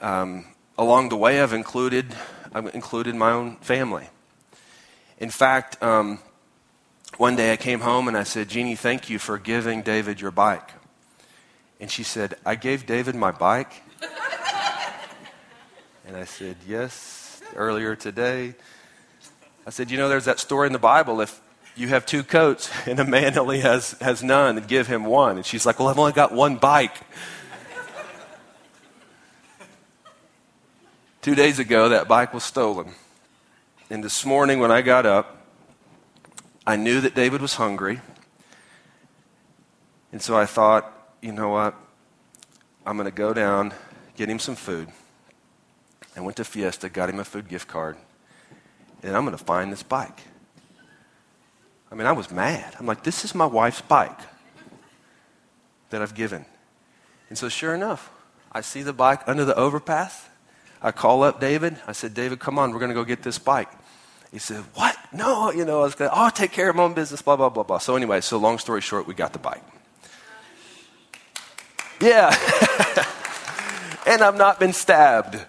Um, 0.00 0.46
along 0.78 1.10
the 1.10 1.16
way, 1.16 1.40
I've 1.40 1.52
included, 1.52 2.16
I've 2.52 2.74
included 2.74 3.14
my 3.14 3.30
own 3.30 3.56
family. 3.56 4.08
In 5.18 5.30
fact, 5.30 5.80
um, 5.82 6.20
one 7.18 7.34
day 7.34 7.52
I 7.52 7.56
came 7.56 7.80
home 7.80 8.06
and 8.06 8.16
I 8.16 8.22
said, 8.22 8.48
Jeannie, 8.48 8.76
thank 8.76 9.10
you 9.10 9.18
for 9.18 9.38
giving 9.38 9.82
David 9.82 10.20
your 10.20 10.30
bike. 10.30 10.70
And 11.80 11.90
she 11.90 12.04
said, 12.04 12.36
I 12.46 12.54
gave 12.54 12.86
David 12.86 13.16
my 13.16 13.32
bike? 13.32 13.82
and 16.06 16.16
I 16.16 16.24
said, 16.24 16.56
Yes, 16.66 17.42
earlier 17.56 17.96
today. 17.96 18.54
I 19.66 19.70
said, 19.70 19.90
You 19.90 19.98
know, 19.98 20.08
there's 20.08 20.26
that 20.26 20.38
story 20.38 20.68
in 20.68 20.72
the 20.72 20.78
Bible. 20.78 21.20
If 21.20 21.40
you 21.76 21.88
have 21.88 22.06
two 22.06 22.22
coats 22.22 22.70
and 22.86 23.00
a 23.00 23.04
man 23.04 23.36
only 23.36 23.60
has, 23.60 23.92
has 24.00 24.22
none, 24.22 24.64
give 24.68 24.86
him 24.86 25.04
one. 25.04 25.36
And 25.36 25.44
she's 25.44 25.66
like, 25.66 25.80
Well, 25.80 25.88
I've 25.88 25.98
only 25.98 26.12
got 26.12 26.32
one 26.32 26.56
bike. 26.56 26.96
Two 31.20 31.34
days 31.34 31.58
ago, 31.58 31.88
that 31.88 32.06
bike 32.06 32.32
was 32.32 32.44
stolen. 32.44 32.92
And 33.90 34.04
this 34.04 34.24
morning, 34.24 34.60
when 34.60 34.70
I 34.70 34.82
got 34.82 35.04
up, 35.04 35.37
I 36.68 36.76
knew 36.76 37.00
that 37.00 37.14
David 37.14 37.40
was 37.40 37.54
hungry. 37.54 38.00
And 40.12 40.20
so 40.20 40.36
I 40.36 40.46
thought, 40.46 41.16
you 41.22 41.32
know 41.32 41.48
what? 41.48 41.74
I'm 42.86 42.96
going 42.96 43.10
to 43.10 43.14
go 43.14 43.32
down, 43.32 43.72
get 44.16 44.28
him 44.28 44.38
some 44.38 44.54
food. 44.54 44.88
I 46.16 46.20
went 46.20 46.36
to 46.36 46.44
Fiesta, 46.44 46.88
got 46.88 47.08
him 47.08 47.20
a 47.20 47.24
food 47.24 47.48
gift 47.48 47.68
card 47.68 47.96
and 49.02 49.16
I'm 49.16 49.24
going 49.24 49.36
to 49.36 49.44
find 49.44 49.72
this 49.72 49.82
bike. 49.82 50.20
I 51.90 51.94
mean, 51.94 52.06
I 52.06 52.12
was 52.12 52.30
mad. 52.30 52.74
I'm 52.78 52.86
like, 52.86 53.02
this 53.02 53.24
is 53.24 53.34
my 53.34 53.46
wife's 53.46 53.80
bike 53.80 54.18
that 55.90 56.02
I've 56.02 56.14
given. 56.14 56.44
And 57.28 57.38
so, 57.38 57.48
sure 57.48 57.74
enough, 57.74 58.10
I 58.52 58.60
see 58.60 58.82
the 58.82 58.92
bike 58.92 59.22
under 59.26 59.44
the 59.44 59.56
overpass. 59.56 60.28
I 60.82 60.92
call 60.92 61.22
up 61.22 61.40
David. 61.40 61.78
I 61.86 61.92
said, 61.92 62.14
David, 62.14 62.40
come 62.40 62.58
on, 62.58 62.72
we're 62.72 62.78
going 62.78 62.90
to 62.90 62.94
go 62.94 63.04
get 63.04 63.22
this 63.22 63.38
bike. 63.38 63.70
He 64.30 64.38
said, 64.38 64.64
What? 64.74 64.87
No, 65.12 65.50
you 65.50 65.64
know, 65.64 65.80
I 65.80 65.84
was 65.84 65.94
going, 65.94 66.10
oh, 66.12 66.24
I'll 66.24 66.30
take 66.30 66.52
care 66.52 66.68
of 66.68 66.76
my 66.76 66.82
own 66.82 66.94
business, 66.94 67.22
blah, 67.22 67.36
blah, 67.36 67.48
blah, 67.48 67.62
blah. 67.62 67.78
So, 67.78 67.96
anyway, 67.96 68.20
so 68.20 68.36
long 68.36 68.58
story 68.58 68.80
short, 68.80 69.06
we 69.06 69.14
got 69.14 69.32
the 69.32 69.38
bike. 69.38 69.62
Yeah. 72.00 72.28
and 74.06 74.22
I've 74.22 74.36
not 74.36 74.60
been 74.60 74.72
stabbed. 74.72 75.44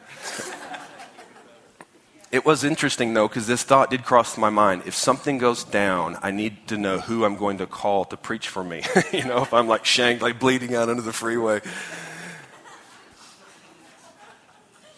It 2.31 2.45
was 2.45 2.63
interesting 2.63 3.15
though, 3.15 3.27
because 3.27 3.47
this 3.47 3.63
thought 3.63 3.89
did 3.89 4.03
cross 4.03 4.37
my 4.37 4.51
mind. 4.51 4.83
If 4.85 4.93
something 4.93 5.39
goes 5.39 5.63
down, 5.63 6.17
I 6.21 6.29
need 6.29 6.67
to 6.67 6.77
know 6.77 6.99
who 6.99 7.25
I'm 7.25 7.35
going 7.35 7.57
to 7.57 7.65
call 7.65 8.05
to 8.05 8.17
preach 8.17 8.47
for 8.47 8.63
me. 8.63 8.83
you 9.11 9.25
know, 9.25 9.41
if 9.41 9.53
I'm 9.53 9.67
like 9.67 9.83
shanked, 9.83 10.21
like 10.21 10.39
bleeding 10.39 10.75
out 10.75 10.89
under 10.89 11.01
the 11.01 11.13
freeway. 11.13 11.61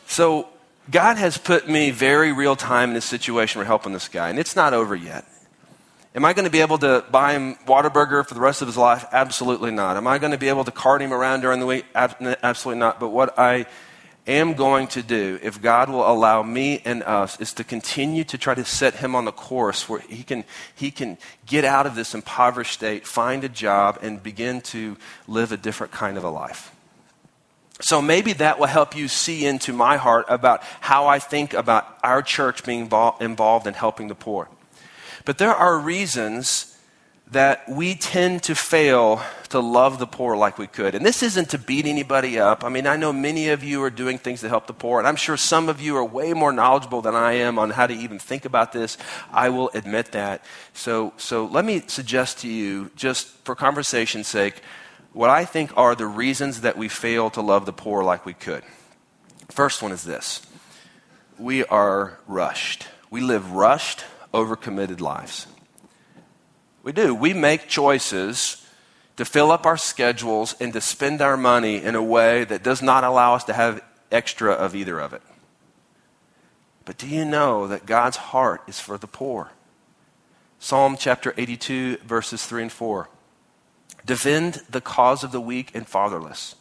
So, 0.08 0.50
God 0.90 1.18
has 1.18 1.38
put 1.38 1.70
me 1.70 1.92
very 1.92 2.34
real 2.34 2.56
time 2.56 2.90
in 2.90 2.96
this 2.96 3.06
situation 3.06 3.62
for 3.62 3.66
helping 3.66 3.94
this 3.94 4.08
guy, 4.08 4.30
and 4.30 4.40
it's 4.40 4.56
not 4.56 4.74
over 4.74 4.96
yet. 4.96 5.26
Am 6.14 6.26
I 6.26 6.34
going 6.34 6.46
to 6.46 6.52
be 6.52 6.60
able 6.60 6.78
to 6.80 7.06
buy 7.10 7.34
him 7.34 7.56
Whataburger 7.66 8.28
for 8.28 8.34
the 8.34 8.42
rest 8.42 8.62
of 8.62 8.68
his 8.68 8.76
life? 8.76 9.06
Absolutely 9.14 9.72
not. 9.72 9.96
Am 9.96 10.08
I 10.08 10.18
going 10.18 10.34
to 10.34 10.38
be 10.38 10.50
able 10.50 10.66
to 10.66 10.72
cart 10.72 11.02
him 11.02 11.14
around 11.14 11.42
during 11.42 11.62
the 11.62 11.66
week? 11.66 11.86
Absolutely 11.96 12.80
not. 12.80 13.00
But 13.00 13.10
what 13.10 13.40
I 13.40 13.66
am 14.28 14.54
going 14.56 14.88
to 14.88 15.02
do, 15.02 15.40
if 15.42 15.62
God 15.62 15.90
will 15.90 16.06
allow 16.06 16.44
me 16.44 16.82
and 16.84 17.02
us, 17.04 17.40
is 17.40 17.54
to 17.54 17.64
continue 17.64 18.26
to 18.26 18.38
try 18.38 18.54
to 18.56 18.66
set 18.66 18.96
him 18.96 19.16
on 19.16 19.24
the 19.24 19.32
course 19.32 19.88
where 19.88 20.02
he 20.02 20.24
can, 20.24 20.44
he 20.76 20.92
can 20.92 21.18
get 21.46 21.64
out 21.64 21.86
of 21.86 21.96
this 21.96 22.14
impoverished 22.14 22.74
state, 22.74 23.08
find 23.08 23.46
a 23.46 23.50
job, 23.50 23.98
and 24.02 24.22
begin 24.22 24.60
to 24.62 24.98
live 25.30 25.54
a 25.54 25.58
different 25.58 25.94
kind 25.94 26.18
of 26.18 26.26
a 26.26 26.30
life. 26.30 26.76
So 27.82 28.02
maybe 28.02 28.34
that 28.34 28.60
will 28.60 28.68
help 28.68 28.96
you 28.96 29.08
see 29.08 29.46
into 29.46 29.74
my 29.74 29.98
heart 29.98 30.26
about 30.30 30.64
how 30.80 31.08
I 31.08 31.20
think 31.20 31.54
about 31.54 31.98
our 32.04 32.22
church 32.22 32.64
being 32.64 32.90
involved 33.20 33.68
in 33.68 33.74
helping 33.74 34.08
the 34.08 34.16
poor. 34.16 34.50
But 35.26 35.38
there 35.38 35.54
are 35.54 35.78
reasons 35.78 36.68
that 37.32 37.68
we 37.70 37.96
tend 37.96 38.44
to 38.44 38.54
fail 38.54 39.22
to 39.50 39.60
love 39.60 40.00
the 40.00 40.08
poor 40.08 40.36
like 40.36 40.58
we 40.58 40.68
could. 40.68 40.96
And 40.96 41.06
this 41.06 41.24
isn't 41.24 41.50
to 41.52 41.58
beat 41.58 41.86
anybody 41.86 42.38
up. 42.38 42.66
I 42.66 42.70
mean, 42.70 42.86
I 42.86 42.98
know 42.98 43.14
many 43.14 43.50
of 43.50 43.64
you 43.64 43.82
are 43.84 43.90
doing 43.90 44.18
things 44.18 44.42
to 44.42 44.50
help 44.50 44.68
the 44.68 44.74
poor, 44.74 45.00
and 45.00 45.08
I'm 45.08 45.16
sure 45.16 45.38
some 45.38 45.70
of 45.70 45.80
you 45.80 45.96
are 45.96 46.04
way 46.04 46.34
more 46.34 46.52
knowledgeable 46.52 47.02
than 47.02 47.16
I 47.16 47.34
am 47.34 47.58
on 47.58 47.70
how 47.70 47.88
to 47.88 47.94
even 47.94 48.20
think 48.20 48.44
about 48.44 48.74
this. 48.74 48.98
I 49.32 49.48
will 49.48 49.72
admit 49.74 50.12
that. 50.12 50.44
So, 50.74 51.14
so 51.16 51.46
let 51.46 51.64
me 51.64 51.84
suggest 51.88 52.40
to 52.40 52.50
you, 52.50 52.92
just 52.98 53.28
for 53.46 53.56
conversation's 53.56 54.28
sake, 54.28 54.62
what 55.14 55.30
I 55.30 55.46
think 55.46 55.76
are 55.78 55.96
the 55.96 56.08
reasons 56.08 56.62
that 56.62 56.78
we 56.78 56.88
fail 56.88 57.30
to 57.32 57.42
love 57.42 57.66
the 57.66 57.74
poor 57.74 58.04
like 58.04 58.26
we 58.26 58.34
could. 58.34 58.64
First 59.50 59.82
one 59.82 59.92
is 59.92 60.04
this 60.04 60.42
we 61.38 61.66
are 61.66 62.20
rushed. 62.28 62.88
We 63.10 63.22
live 63.22 63.52
rushed, 63.52 64.06
overcommitted 64.34 65.02
lives. 65.02 65.48
We 66.84 66.92
do. 66.92 67.14
We 67.14 67.34
make 67.34 67.68
choices 67.68 68.66
to 69.18 69.26
fill 69.26 69.52
up 69.52 69.66
our 69.66 69.78
schedules 69.78 70.56
and 70.60 70.72
to 70.74 70.82
spend 70.82 71.22
our 71.22 71.38
money 71.38 71.84
in 71.84 71.96
a 71.96 72.02
way 72.02 72.44
that 72.46 72.64
does 72.64 72.82
not 72.82 73.04
allow 73.04 73.36
us 73.36 73.44
to 73.46 73.54
have 73.54 73.84
extra 74.12 74.54
of 74.54 74.76
either 74.76 75.00
of 75.00 75.14
it. 75.14 75.22
But 76.86 76.98
do 76.98 77.08
you 77.08 77.26
know 77.26 77.68
that 77.68 77.86
God's 77.86 78.18
heart 78.18 78.64
is 78.68 78.80
for 78.80 78.98
the 78.98 79.08
poor? 79.08 79.52
Psalm 80.60 80.96
chapter 80.98 81.34
82, 81.38 81.98
verses 81.98 82.46
3 82.46 82.64
and 82.64 82.72
4. 82.72 83.10
Defend 84.06 84.62
the 84.70 84.82
cause 84.82 85.24
of 85.24 85.32
the 85.32 85.42
weak 85.42 85.72
and 85.74 85.88
fatherless. 85.88 86.56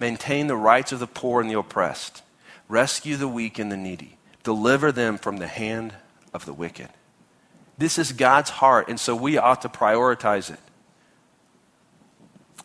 Maintain 0.00 0.46
the 0.46 0.56
rights 0.56 0.92
of 0.92 0.98
the 0.98 1.06
poor 1.06 1.40
and 1.40 1.50
the 1.50 1.58
oppressed. 1.58 2.22
Rescue 2.68 3.16
the 3.16 3.28
weak 3.28 3.58
and 3.58 3.70
the 3.70 3.76
needy. 3.76 4.18
Deliver 4.42 4.90
them 4.90 5.18
from 5.18 5.36
the 5.36 5.46
hand 5.46 5.94
of 6.34 6.44
the 6.44 6.52
wicked. 6.52 6.88
This 7.78 7.98
is 7.98 8.12
God's 8.12 8.50
heart, 8.50 8.88
and 8.88 8.98
so 8.98 9.14
we 9.14 9.38
ought 9.38 9.62
to 9.62 9.68
prioritize 9.68 10.50
it. 10.50 10.60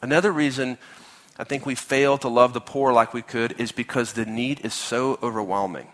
Another 0.02 0.32
reason 0.32 0.78
I 1.40 1.44
think 1.44 1.66
we 1.66 1.76
fail 1.76 2.18
to 2.20 2.28
love 2.28 2.54
the 2.54 2.62
poor 2.62 2.92
like 2.92 3.14
we 3.14 3.22
could 3.22 3.60
is 3.60 3.72
because 3.72 4.14
the 4.14 4.26
need 4.26 4.66
is 4.66 4.74
so 4.74 5.20
overwhelming. 5.22 5.88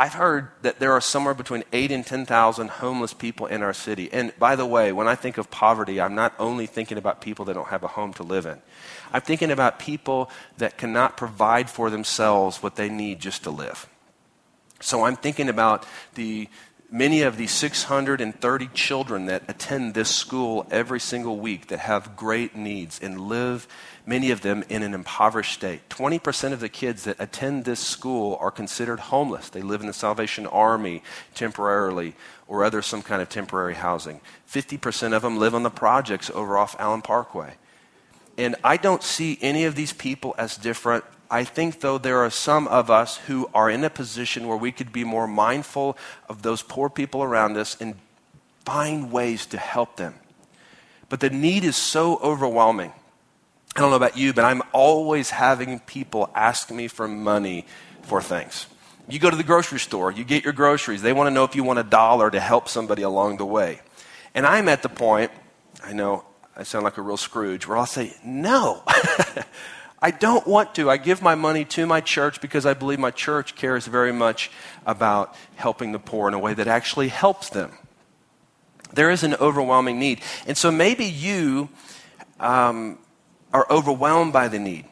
I've 0.00 0.14
heard 0.14 0.50
that 0.62 0.78
there 0.78 0.92
are 0.92 1.00
somewhere 1.00 1.34
between 1.34 1.64
8 1.72 1.90
and 1.90 2.06
10,000 2.06 2.70
homeless 2.70 3.12
people 3.12 3.46
in 3.46 3.64
our 3.64 3.72
city. 3.72 4.08
And 4.12 4.32
by 4.38 4.54
the 4.54 4.64
way, 4.64 4.92
when 4.92 5.08
I 5.08 5.16
think 5.16 5.38
of 5.38 5.50
poverty, 5.50 6.00
I'm 6.00 6.14
not 6.14 6.34
only 6.38 6.66
thinking 6.66 6.98
about 6.98 7.20
people 7.20 7.44
that 7.46 7.54
don't 7.54 7.66
have 7.66 7.82
a 7.82 7.88
home 7.88 8.14
to 8.14 8.22
live 8.22 8.46
in. 8.46 8.62
I'm 9.12 9.22
thinking 9.22 9.50
about 9.50 9.80
people 9.80 10.30
that 10.58 10.78
cannot 10.78 11.16
provide 11.16 11.68
for 11.68 11.90
themselves 11.90 12.62
what 12.62 12.76
they 12.76 12.88
need 12.88 13.18
just 13.18 13.42
to 13.42 13.50
live. 13.50 13.88
So 14.80 15.02
I'm 15.02 15.16
thinking 15.16 15.48
about 15.48 15.84
the 16.14 16.48
many 16.90 17.22
of 17.22 17.36
the 17.36 17.46
630 17.46 18.68
children 18.68 19.26
that 19.26 19.42
attend 19.46 19.94
this 19.94 20.14
school 20.14 20.66
every 20.70 21.00
single 21.00 21.38
week 21.38 21.68
that 21.68 21.80
have 21.80 22.16
great 22.16 22.56
needs 22.56 22.98
and 23.02 23.20
live, 23.20 23.68
many 24.06 24.30
of 24.30 24.40
them, 24.40 24.64
in 24.68 24.82
an 24.82 24.94
impoverished 24.94 25.52
state. 25.52 25.86
20% 25.90 26.52
of 26.52 26.60
the 26.60 26.68
kids 26.68 27.04
that 27.04 27.16
attend 27.18 27.64
this 27.64 27.80
school 27.80 28.38
are 28.40 28.50
considered 28.50 29.00
homeless. 29.00 29.50
They 29.50 29.62
live 29.62 29.82
in 29.82 29.86
the 29.86 29.92
Salvation 29.92 30.46
Army 30.46 31.02
temporarily 31.34 32.14
or 32.46 32.64
other 32.64 32.80
some 32.80 33.02
kind 33.02 33.20
of 33.20 33.28
temporary 33.28 33.74
housing. 33.74 34.20
50% 34.50 35.12
of 35.12 35.22
them 35.22 35.36
live 35.36 35.54
on 35.54 35.62
the 35.62 35.70
projects 35.70 36.30
over 36.30 36.56
off 36.56 36.74
Allen 36.78 37.02
Parkway. 37.02 37.54
And 38.38 38.56
I 38.64 38.76
don't 38.76 39.02
see 39.02 39.36
any 39.42 39.64
of 39.64 39.74
these 39.74 39.92
people 39.92 40.34
as 40.38 40.56
different 40.56 41.04
I 41.30 41.44
think, 41.44 41.80
though, 41.80 41.98
there 41.98 42.24
are 42.24 42.30
some 42.30 42.66
of 42.68 42.90
us 42.90 43.18
who 43.18 43.50
are 43.52 43.68
in 43.68 43.84
a 43.84 43.90
position 43.90 44.48
where 44.48 44.56
we 44.56 44.72
could 44.72 44.92
be 44.92 45.04
more 45.04 45.26
mindful 45.26 45.98
of 46.28 46.42
those 46.42 46.62
poor 46.62 46.88
people 46.88 47.22
around 47.22 47.56
us 47.56 47.76
and 47.80 47.96
find 48.64 49.12
ways 49.12 49.44
to 49.46 49.58
help 49.58 49.96
them. 49.96 50.14
But 51.08 51.20
the 51.20 51.30
need 51.30 51.64
is 51.64 51.76
so 51.76 52.18
overwhelming. 52.18 52.92
I 53.76 53.80
don't 53.80 53.90
know 53.90 53.96
about 53.96 54.16
you, 54.16 54.32
but 54.32 54.44
I'm 54.44 54.62
always 54.72 55.30
having 55.30 55.80
people 55.80 56.30
ask 56.34 56.70
me 56.70 56.88
for 56.88 57.06
money 57.06 57.66
for 58.02 58.20
things. 58.22 58.66
You 59.08 59.18
go 59.18 59.30
to 59.30 59.36
the 59.36 59.44
grocery 59.44 59.78
store, 59.78 60.10
you 60.10 60.24
get 60.24 60.44
your 60.44 60.52
groceries, 60.52 61.00
they 61.00 61.12
want 61.12 61.28
to 61.28 61.30
know 61.30 61.44
if 61.44 61.54
you 61.54 61.64
want 61.64 61.78
a 61.78 61.84
dollar 61.84 62.30
to 62.30 62.40
help 62.40 62.68
somebody 62.68 63.02
along 63.02 63.38
the 63.38 63.46
way. 63.46 63.80
And 64.34 64.46
I'm 64.46 64.68
at 64.68 64.82
the 64.82 64.88
point, 64.88 65.30
I 65.82 65.92
know 65.92 66.24
I 66.56 66.64
sound 66.64 66.84
like 66.84 66.98
a 66.98 67.02
real 67.02 67.16
Scrooge, 67.16 67.66
where 67.66 67.78
I'll 67.78 67.86
say, 67.86 68.14
no. 68.24 68.82
I 70.00 70.12
don't 70.12 70.46
want 70.46 70.74
to. 70.76 70.88
I 70.88 70.96
give 70.96 71.22
my 71.22 71.34
money 71.34 71.64
to 71.66 71.86
my 71.86 72.00
church 72.00 72.40
because 72.40 72.64
I 72.64 72.74
believe 72.74 72.98
my 72.98 73.10
church 73.10 73.56
cares 73.56 73.86
very 73.86 74.12
much 74.12 74.50
about 74.86 75.34
helping 75.56 75.92
the 75.92 75.98
poor 75.98 76.28
in 76.28 76.34
a 76.34 76.38
way 76.38 76.54
that 76.54 76.68
actually 76.68 77.08
helps 77.08 77.50
them. 77.50 77.72
There 78.92 79.10
is 79.10 79.24
an 79.24 79.34
overwhelming 79.34 79.98
need. 79.98 80.20
And 80.46 80.56
so 80.56 80.70
maybe 80.70 81.04
you 81.04 81.68
um, 82.38 82.98
are 83.52 83.66
overwhelmed 83.70 84.32
by 84.32 84.48
the 84.48 84.58
need. 84.58 84.86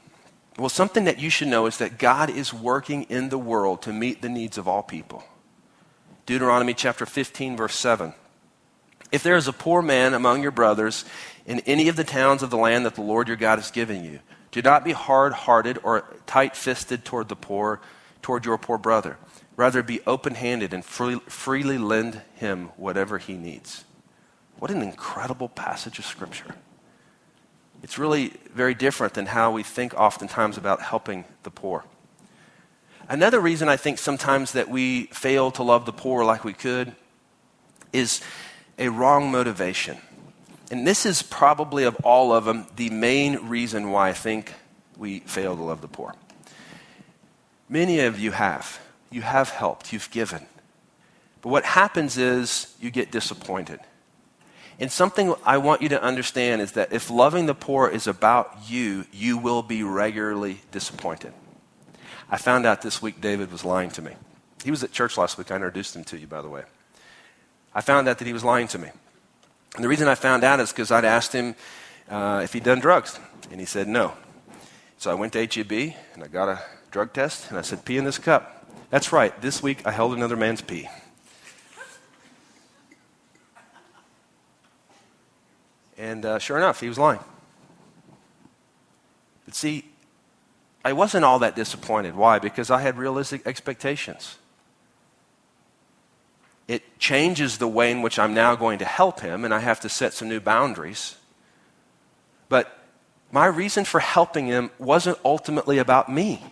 Well, 0.58 0.68
something 0.68 1.04
that 1.04 1.20
you 1.20 1.30
should 1.30 1.48
know 1.48 1.66
is 1.66 1.78
that 1.78 1.98
God 1.98 2.30
is 2.30 2.52
working 2.52 3.04
in 3.04 3.28
the 3.28 3.38
world 3.38 3.82
to 3.82 3.92
meet 3.92 4.22
the 4.22 4.28
needs 4.28 4.58
of 4.58 4.66
all 4.66 4.82
people. 4.82 5.22
Deuteronomy 6.24 6.74
chapter 6.74 7.06
15, 7.06 7.56
verse 7.56 7.78
7. 7.78 8.12
If 9.12 9.22
there 9.22 9.36
is 9.36 9.46
a 9.46 9.52
poor 9.52 9.82
man 9.82 10.14
among 10.14 10.42
your 10.42 10.50
brothers 10.50 11.04
in 11.46 11.60
any 11.60 11.88
of 11.88 11.96
the 11.96 12.04
towns 12.04 12.42
of 12.42 12.50
the 12.50 12.56
land 12.56 12.86
that 12.86 12.96
the 12.96 13.02
Lord 13.02 13.28
your 13.28 13.36
God 13.36 13.58
has 13.58 13.70
given 13.70 14.02
you, 14.02 14.18
do 14.56 14.62
not 14.62 14.84
be 14.84 14.92
hard 14.92 15.34
hearted 15.34 15.78
or 15.82 16.02
tight 16.26 16.56
fisted 16.56 17.04
toward 17.04 17.28
the 17.28 17.36
poor, 17.36 17.78
toward 18.22 18.46
your 18.46 18.56
poor 18.56 18.78
brother. 18.78 19.18
Rather, 19.54 19.82
be 19.82 20.00
open 20.06 20.34
handed 20.34 20.72
and 20.72 20.82
free, 20.82 21.20
freely 21.28 21.76
lend 21.76 22.22
him 22.36 22.70
whatever 22.78 23.18
he 23.18 23.34
needs. 23.34 23.84
What 24.58 24.70
an 24.70 24.80
incredible 24.80 25.50
passage 25.50 25.98
of 25.98 26.06
Scripture. 26.06 26.54
It's 27.82 27.98
really 27.98 28.32
very 28.54 28.72
different 28.72 29.12
than 29.12 29.26
how 29.26 29.50
we 29.50 29.62
think 29.62 29.92
oftentimes 29.92 30.56
about 30.56 30.80
helping 30.80 31.26
the 31.42 31.50
poor. 31.50 31.84
Another 33.10 33.40
reason 33.40 33.68
I 33.68 33.76
think 33.76 33.98
sometimes 33.98 34.52
that 34.52 34.70
we 34.70 35.04
fail 35.08 35.50
to 35.50 35.62
love 35.62 35.84
the 35.84 35.92
poor 35.92 36.24
like 36.24 36.44
we 36.44 36.54
could 36.54 36.96
is 37.92 38.22
a 38.78 38.88
wrong 38.88 39.30
motivation. 39.30 39.98
And 40.70 40.86
this 40.86 41.06
is 41.06 41.22
probably, 41.22 41.84
of 41.84 41.96
all 42.02 42.32
of 42.32 42.44
them, 42.44 42.66
the 42.76 42.90
main 42.90 43.48
reason 43.48 43.90
why 43.90 44.08
I 44.08 44.12
think 44.12 44.52
we 44.96 45.20
fail 45.20 45.56
to 45.56 45.62
love 45.62 45.80
the 45.80 45.88
poor. 45.88 46.14
Many 47.68 48.00
of 48.00 48.18
you 48.18 48.32
have. 48.32 48.80
You 49.10 49.22
have 49.22 49.50
helped, 49.50 49.92
you've 49.92 50.10
given. 50.10 50.46
But 51.42 51.50
what 51.50 51.64
happens 51.64 52.18
is 52.18 52.74
you 52.80 52.90
get 52.90 53.12
disappointed. 53.12 53.80
And 54.78 54.90
something 54.90 55.34
I 55.44 55.58
want 55.58 55.80
you 55.80 55.88
to 55.90 56.02
understand 56.02 56.60
is 56.60 56.72
that 56.72 56.92
if 56.92 57.08
loving 57.08 57.46
the 57.46 57.54
poor 57.54 57.88
is 57.88 58.06
about 58.06 58.68
you, 58.68 59.06
you 59.12 59.38
will 59.38 59.62
be 59.62 59.82
regularly 59.82 60.60
disappointed. 60.70 61.32
I 62.28 62.36
found 62.36 62.66
out 62.66 62.82
this 62.82 63.00
week 63.00 63.20
David 63.20 63.52
was 63.52 63.64
lying 63.64 63.90
to 63.90 64.02
me. 64.02 64.12
He 64.64 64.70
was 64.70 64.82
at 64.82 64.92
church 64.92 65.16
last 65.16 65.38
week. 65.38 65.50
I 65.50 65.54
introduced 65.54 65.94
him 65.94 66.04
to 66.04 66.18
you, 66.18 66.26
by 66.26 66.42
the 66.42 66.48
way. 66.48 66.64
I 67.74 67.80
found 67.80 68.08
out 68.08 68.18
that 68.18 68.26
he 68.26 68.32
was 68.32 68.42
lying 68.44 68.68
to 68.68 68.78
me. 68.78 68.88
And 69.76 69.84
the 69.84 69.88
reason 69.88 70.08
I 70.08 70.14
found 70.14 70.42
out 70.42 70.58
is 70.58 70.72
because 70.72 70.90
I'd 70.90 71.04
asked 71.04 71.34
him 71.34 71.54
uh, 72.08 72.40
if 72.42 72.54
he'd 72.54 72.64
done 72.64 72.80
drugs, 72.80 73.20
and 73.50 73.60
he 73.60 73.66
said 73.66 73.86
no. 73.86 74.14
So 74.96 75.10
I 75.10 75.14
went 75.14 75.34
to 75.34 75.46
HEB 75.46 75.94
and 76.14 76.24
I 76.24 76.28
got 76.28 76.48
a 76.48 76.62
drug 76.90 77.12
test, 77.12 77.50
and 77.50 77.58
I 77.58 77.62
said, 77.62 77.84
Pee 77.84 77.98
in 77.98 78.04
this 78.04 78.16
cup. 78.16 78.66
That's 78.88 79.12
right, 79.12 79.38
this 79.42 79.62
week 79.62 79.86
I 79.86 79.90
held 79.90 80.14
another 80.14 80.34
man's 80.34 80.62
pee. 80.62 80.88
And 85.98 86.24
uh, 86.24 86.38
sure 86.38 86.56
enough, 86.56 86.80
he 86.80 86.88
was 86.88 86.98
lying. 86.98 87.20
But 89.44 89.54
see, 89.54 89.84
I 90.84 90.94
wasn't 90.94 91.24
all 91.24 91.38
that 91.40 91.54
disappointed. 91.54 92.14
Why? 92.14 92.38
Because 92.38 92.70
I 92.70 92.80
had 92.80 92.96
realistic 92.96 93.46
expectations. 93.46 94.38
Changes 97.06 97.58
the 97.58 97.68
way 97.68 97.92
in 97.92 98.02
which 98.02 98.18
I'm 98.18 98.34
now 98.34 98.56
going 98.56 98.80
to 98.80 98.84
help 98.84 99.20
him, 99.20 99.44
and 99.44 99.54
I 99.54 99.60
have 99.60 99.78
to 99.82 99.88
set 99.88 100.12
some 100.12 100.28
new 100.28 100.40
boundaries. 100.40 101.14
But 102.48 102.76
my 103.30 103.46
reason 103.46 103.84
for 103.84 104.00
helping 104.00 104.48
him 104.48 104.72
wasn't 104.76 105.16
ultimately 105.24 105.78
about 105.78 106.08
me. 106.08 106.42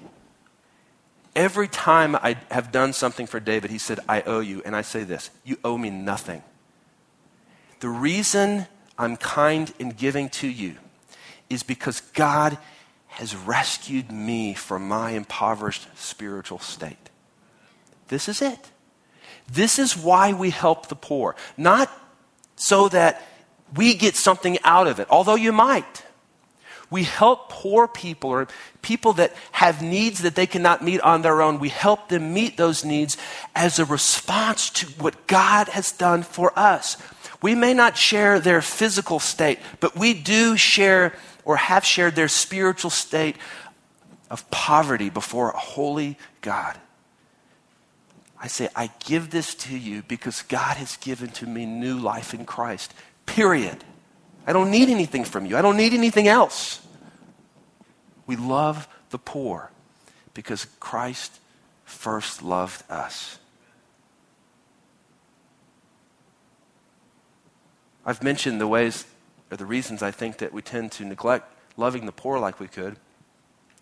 Every 1.34 1.66
time 1.66 2.14
I 2.14 2.36
have 2.52 2.70
done 2.70 2.92
something 2.92 3.26
for 3.26 3.40
David, 3.40 3.72
he 3.72 3.78
said, 3.78 3.98
I 4.08 4.22
owe 4.22 4.38
you. 4.38 4.62
And 4.64 4.76
I 4.76 4.82
say 4.82 5.02
this 5.02 5.28
you 5.42 5.56
owe 5.64 5.76
me 5.76 5.90
nothing. 5.90 6.44
The 7.80 7.88
reason 7.88 8.68
I'm 8.96 9.16
kind 9.16 9.74
in 9.80 9.88
giving 9.88 10.28
to 10.38 10.46
you 10.46 10.76
is 11.50 11.64
because 11.64 12.00
God 12.00 12.58
has 13.08 13.34
rescued 13.34 14.12
me 14.12 14.54
from 14.54 14.86
my 14.86 15.10
impoverished 15.10 15.88
spiritual 15.96 16.60
state. 16.60 17.10
This 18.06 18.28
is 18.28 18.40
it. 18.40 18.70
This 19.50 19.78
is 19.78 19.96
why 19.96 20.32
we 20.32 20.50
help 20.50 20.88
the 20.88 20.94
poor. 20.94 21.36
Not 21.56 21.90
so 22.56 22.88
that 22.88 23.22
we 23.76 23.94
get 23.94 24.16
something 24.16 24.58
out 24.64 24.86
of 24.86 25.00
it, 25.00 25.08
although 25.10 25.34
you 25.34 25.52
might. 25.52 26.04
We 26.90 27.02
help 27.02 27.48
poor 27.48 27.88
people 27.88 28.30
or 28.30 28.46
people 28.82 29.14
that 29.14 29.34
have 29.52 29.82
needs 29.82 30.22
that 30.22 30.36
they 30.36 30.46
cannot 30.46 30.84
meet 30.84 31.00
on 31.00 31.22
their 31.22 31.42
own. 31.42 31.58
We 31.58 31.70
help 31.70 32.08
them 32.08 32.32
meet 32.32 32.56
those 32.56 32.84
needs 32.84 33.16
as 33.54 33.78
a 33.78 33.84
response 33.84 34.70
to 34.70 34.86
what 35.02 35.26
God 35.26 35.68
has 35.68 35.90
done 35.90 36.22
for 36.22 36.56
us. 36.56 36.96
We 37.42 37.54
may 37.54 37.74
not 37.74 37.96
share 37.96 38.38
their 38.38 38.62
physical 38.62 39.18
state, 39.18 39.58
but 39.80 39.96
we 39.96 40.14
do 40.14 40.56
share 40.56 41.14
or 41.44 41.56
have 41.56 41.84
shared 41.84 42.14
their 42.14 42.28
spiritual 42.28 42.90
state 42.90 43.36
of 44.30 44.48
poverty 44.50 45.10
before 45.10 45.50
a 45.50 45.58
holy 45.58 46.16
God. 46.42 46.78
I 48.44 48.46
say, 48.46 48.68
I 48.76 48.90
give 49.00 49.30
this 49.30 49.54
to 49.54 49.78
you 49.78 50.02
because 50.02 50.42
God 50.42 50.76
has 50.76 50.98
given 50.98 51.30
to 51.30 51.46
me 51.46 51.64
new 51.64 51.98
life 51.98 52.34
in 52.34 52.44
Christ. 52.44 52.92
Period. 53.24 53.82
I 54.46 54.52
don't 54.52 54.70
need 54.70 54.90
anything 54.90 55.24
from 55.24 55.46
you. 55.46 55.56
I 55.56 55.62
don't 55.62 55.78
need 55.78 55.94
anything 55.94 56.28
else. 56.28 56.86
We 58.26 58.36
love 58.36 58.86
the 59.08 59.18
poor 59.18 59.70
because 60.34 60.66
Christ 60.78 61.40
first 61.86 62.42
loved 62.42 62.82
us. 62.90 63.38
I've 68.04 68.22
mentioned 68.22 68.60
the 68.60 68.68
ways 68.68 69.06
or 69.50 69.56
the 69.56 69.64
reasons 69.64 70.02
I 70.02 70.10
think 70.10 70.36
that 70.36 70.52
we 70.52 70.60
tend 70.60 70.92
to 70.92 71.06
neglect 71.06 71.50
loving 71.78 72.04
the 72.04 72.12
poor 72.12 72.38
like 72.38 72.60
we 72.60 72.68
could. 72.68 72.96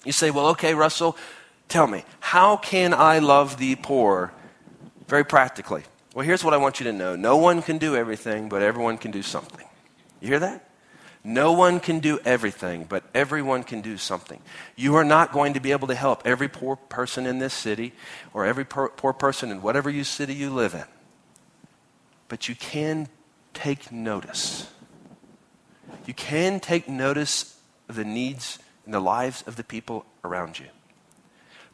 You 0.05 0.13
say, 0.13 0.31
well, 0.31 0.47
okay, 0.51 0.73
Russell, 0.73 1.17
tell 1.69 1.89
me, 1.89 2.05
how 2.21 2.57
can 2.57 2.95
I 2.95 3.19
love 3.19 3.59
the 3.59 3.75
poor 3.75 4.33
very 5.13 5.27
practically? 5.27 5.83
Well, 6.15 6.25
here's 6.25 6.43
what 6.43 6.55
I 6.55 6.57
want 6.57 6.81
you 6.81 6.85
to 6.85 6.93
know 6.93 7.17
no 7.17 7.37
one 7.37 7.61
can 7.61 7.77
do 7.77 7.95
everything, 7.95 8.49
but 8.49 8.63
everyone 8.63 8.97
can 8.97 9.11
do 9.11 9.21
something. 9.21 9.67
You 10.23 10.29
hear 10.29 10.39
that? 10.39 10.67
No 11.23 11.53
one 11.53 11.81
can 11.81 11.99
do 11.99 12.19
everything, 12.25 12.87
but 12.89 13.05
everyone 13.15 13.63
can 13.63 13.83
do 13.83 13.99
something. 13.99 14.41
You 14.75 14.95
are 14.95 15.05
not 15.05 15.31
going 15.31 15.53
to 15.53 15.61
be 15.61 15.73
able 15.73 15.89
to 15.89 15.95
help 15.95 16.23
every 16.25 16.49
poor 16.49 16.77
person 16.77 17.27
in 17.27 17.41
this 17.41 17.53
city 17.53 17.93
or 18.33 18.47
every 18.47 18.65
poor, 18.65 18.89
poor 18.89 19.13
person 19.13 19.51
in 19.51 19.61
whatever 19.61 19.91
you 19.91 20.03
city 20.03 20.33
you 20.33 20.49
live 20.49 20.73
in. 20.73 20.87
But 22.29 22.49
you 22.49 22.55
can 22.55 23.07
take 23.53 23.93
notice. 23.93 24.67
You 26.07 26.15
can 26.15 26.59
take 26.59 26.89
notice 26.89 27.61
of 27.87 27.97
the 27.97 28.07
needs 28.07 28.59
and 28.87 28.95
the 28.95 29.01
lives 29.01 29.45
of 29.47 29.57
the 29.57 29.65
people 29.65 30.07
around 30.25 30.59
you. 30.59 30.69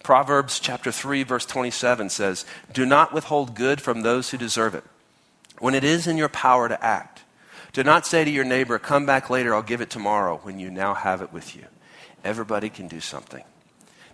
Proverbs 0.08 0.58
chapter 0.58 0.90
3 0.90 1.22
verse 1.22 1.44
27 1.44 2.08
says, 2.08 2.46
"Do 2.72 2.86
not 2.86 3.12
withhold 3.12 3.54
good 3.54 3.78
from 3.78 4.00
those 4.00 4.30
who 4.30 4.38
deserve 4.38 4.74
it. 4.74 4.84
When 5.58 5.74
it 5.74 5.84
is 5.84 6.06
in 6.06 6.16
your 6.16 6.30
power 6.30 6.66
to 6.66 6.82
act, 6.82 7.24
do 7.74 7.84
not 7.84 8.06
say 8.06 8.24
to 8.24 8.30
your 8.30 8.46
neighbor, 8.46 8.78
Come 8.78 9.04
back 9.04 9.28
later, 9.28 9.54
I'll 9.54 9.60
give 9.60 9.82
it 9.82 9.90
tomorrow, 9.90 10.40
when 10.42 10.58
you 10.58 10.70
now 10.70 10.94
have 10.94 11.20
it 11.20 11.30
with 11.30 11.54
you. 11.54 11.66
Everybody 12.24 12.70
can 12.70 12.88
do 12.88 13.00
something. 13.00 13.44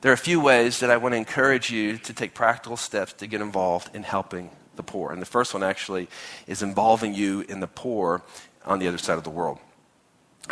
There 0.01 0.11
are 0.11 0.15
a 0.15 0.29
few 0.31 0.41
ways 0.41 0.81
that 0.81 0.91
I 0.91 0.97
want 0.97 1.13
to 1.13 1.17
encourage 1.17 1.71
you 1.71 1.97
to 1.99 2.13
take 2.13 2.35
practical 2.35 2.77
steps 2.77 3.13
to 3.13 3.29
get 3.29 3.41
involved 3.41 3.95
in 3.95 4.03
helping 4.03 4.51
the 4.75 4.83
poor. 4.83 5.13
And 5.13 5.23
the 5.23 5.27
first 5.27 5.55
one 5.55 5.63
actually 5.63 6.09
is 6.49 6.61
involving 6.61 7.15
you 7.15 7.43
in 7.43 7.61
the 7.61 7.69
poor 7.69 8.23
on 8.67 8.81
the 8.81 8.89
other 8.89 8.99
side 8.99 9.17
of 9.17 9.23
the 9.23 9.31
world. 9.31 9.61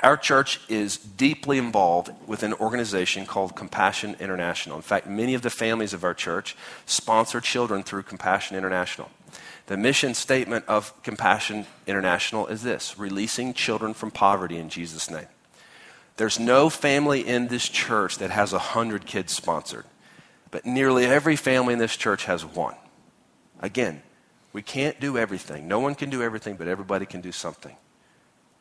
Our 0.02 0.16
church 0.16 0.60
is 0.68 0.96
deeply 0.96 1.58
involved 1.58 2.10
with 2.26 2.42
an 2.42 2.54
organization 2.54 3.26
called 3.26 3.54
Compassion 3.54 4.16
International. 4.18 4.76
In 4.76 4.82
fact, 4.82 5.06
many 5.06 5.34
of 5.34 5.42
the 5.42 5.50
families 5.50 5.92
of 5.92 6.02
our 6.02 6.14
church 6.14 6.56
sponsor 6.86 7.40
children 7.40 7.82
through 7.82 8.04
Compassion 8.04 8.56
International. 8.56 9.10
The 9.66 9.76
mission 9.76 10.14
statement 10.14 10.64
of 10.66 11.00
Compassion 11.02 11.66
International 11.86 12.46
is 12.46 12.62
this 12.62 12.98
releasing 12.98 13.54
children 13.54 13.92
from 13.92 14.10
poverty 14.10 14.56
in 14.56 14.70
Jesus' 14.70 15.10
name. 15.10 15.28
There's 16.16 16.38
no 16.38 16.68
family 16.68 17.26
in 17.26 17.48
this 17.48 17.68
church 17.68 18.18
that 18.18 18.30
has 18.30 18.52
100 18.52 19.06
kids 19.06 19.32
sponsored, 19.32 19.84
but 20.50 20.66
nearly 20.66 21.06
every 21.06 21.36
family 21.36 21.74
in 21.74 21.78
this 21.78 21.96
church 21.96 22.24
has 22.24 22.44
one. 22.44 22.76
Again, 23.60 24.02
we 24.52 24.62
can't 24.62 24.98
do 25.00 25.16
everything. 25.16 25.68
No 25.68 25.80
one 25.80 25.94
can 25.94 26.10
do 26.10 26.22
everything, 26.22 26.56
but 26.56 26.66
everybody 26.66 27.06
can 27.06 27.20
do 27.20 27.32
something. 27.32 27.76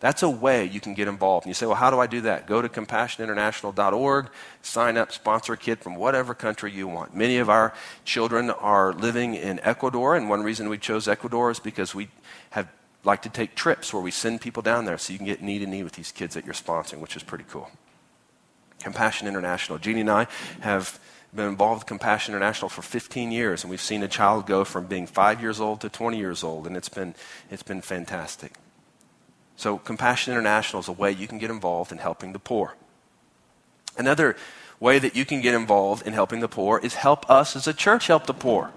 That's 0.01 0.23
a 0.23 0.29
way 0.29 0.65
you 0.65 0.79
can 0.79 0.95
get 0.95 1.07
involved. 1.07 1.45
And 1.45 1.51
you 1.51 1.53
say, 1.53 1.67
well, 1.67 1.75
how 1.75 1.91
do 1.91 1.99
I 1.99 2.07
do 2.07 2.21
that? 2.21 2.47
Go 2.47 2.59
to 2.59 2.67
compassioninternational.org, 2.67 4.29
sign 4.63 4.97
up, 4.97 5.11
sponsor 5.11 5.53
a 5.53 5.57
kid 5.57 5.79
from 5.79 5.95
whatever 5.95 6.33
country 6.33 6.71
you 6.71 6.87
want. 6.87 7.15
Many 7.15 7.37
of 7.37 7.51
our 7.51 7.71
children 8.03 8.49
are 8.49 8.93
living 8.93 9.35
in 9.35 9.59
Ecuador, 9.61 10.15
and 10.15 10.27
one 10.27 10.41
reason 10.41 10.69
we 10.69 10.79
chose 10.79 11.07
Ecuador 11.07 11.51
is 11.51 11.59
because 11.59 11.93
we 11.93 12.09
have 12.49 12.67
like 13.03 13.21
to 13.21 13.29
take 13.29 13.55
trips 13.55 13.93
where 13.93 14.01
we 14.01 14.11
send 14.11 14.41
people 14.41 14.63
down 14.63 14.85
there 14.85 14.97
so 14.97 15.13
you 15.13 15.19
can 15.19 15.27
get 15.27 15.41
knee 15.41 15.59
to 15.59 15.67
knee 15.67 15.83
with 15.83 15.93
these 15.93 16.11
kids 16.11 16.33
that 16.33 16.45
you're 16.45 16.53
sponsoring, 16.53 16.99
which 16.99 17.15
is 17.15 17.23
pretty 17.23 17.45
cool. 17.47 17.69
Compassion 18.79 19.27
International. 19.27 19.77
Jeannie 19.77 20.01
and 20.01 20.09
I 20.09 20.27
have 20.61 20.99
been 21.33 21.47
involved 21.47 21.81
with 21.81 21.87
Compassion 21.87 22.33
International 22.33 22.69
for 22.69 22.81
15 22.81 23.31
years, 23.31 23.63
and 23.63 23.69
we've 23.69 23.79
seen 23.81 24.01
a 24.01 24.07
child 24.07 24.47
go 24.47 24.63
from 24.63 24.87
being 24.87 25.05
five 25.05 25.41
years 25.41 25.59
old 25.59 25.81
to 25.81 25.89
20 25.89 26.17
years 26.17 26.43
old, 26.43 26.65
and 26.65 26.75
it's 26.75 26.89
been, 26.89 27.13
it's 27.51 27.63
been 27.63 27.81
fantastic. 27.81 28.53
So, 29.55 29.77
Compassion 29.77 30.33
International 30.33 30.79
is 30.79 30.87
a 30.87 30.93
way 30.93 31.11
you 31.11 31.27
can 31.27 31.37
get 31.37 31.51
involved 31.51 31.91
in 31.91 31.99
helping 31.99 32.33
the 32.33 32.39
poor. 32.39 32.75
Another 33.97 34.35
way 34.79 34.97
that 34.97 35.15
you 35.15 35.25
can 35.25 35.41
get 35.41 35.53
involved 35.53 36.05
in 36.07 36.13
helping 36.13 36.39
the 36.39 36.47
poor 36.47 36.79
is 36.79 36.95
help 36.95 37.29
us 37.29 37.55
as 37.55 37.67
a 37.67 37.73
church 37.73 38.07
help 38.07 38.25
the 38.25 38.33
poor. 38.33 38.71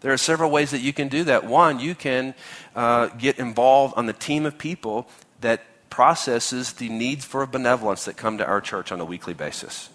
There 0.00 0.12
are 0.12 0.18
several 0.18 0.50
ways 0.50 0.70
that 0.70 0.80
you 0.80 0.92
can 0.92 1.08
do 1.08 1.24
that. 1.24 1.44
One, 1.44 1.78
you 1.78 1.94
can 1.94 2.34
uh, 2.74 3.08
get 3.08 3.38
involved 3.38 3.94
on 3.96 4.06
the 4.06 4.12
team 4.12 4.46
of 4.46 4.58
people 4.58 5.08
that 5.40 5.62
processes 5.90 6.72
the 6.72 6.88
needs 6.88 7.24
for 7.24 7.44
benevolence 7.46 8.04
that 8.06 8.16
come 8.16 8.38
to 8.38 8.46
our 8.46 8.60
church 8.60 8.90
on 8.90 9.00
a 9.00 9.04
weekly 9.04 9.34
basis. 9.34 9.90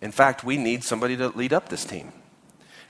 In 0.00 0.12
fact, 0.12 0.44
we 0.44 0.56
need 0.56 0.84
somebody 0.84 1.16
to 1.16 1.28
lead 1.28 1.52
up 1.52 1.68
this 1.68 1.84
team. 1.84 2.12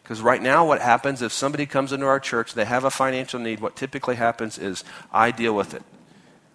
Because 0.03 0.21
right 0.21 0.43
now, 0.43 0.67
what 0.67 0.81
happens 0.81 1.23
if 1.23 1.33
somebody 1.33 1.67
comes 1.67 1.93
into 1.93 2.07
our 2.07 2.21
church, 2.21 2.55
they 2.55 2.65
have 2.65 2.85
a 2.85 2.91
financial 2.91 3.39
need, 3.39 3.61
what 3.61 3.77
typically 3.77 4.17
happens 4.17 4.59
is 4.59 4.85
I 5.13 5.31
deal 5.31 5.55
with 5.55 5.75
it. 5.75 5.83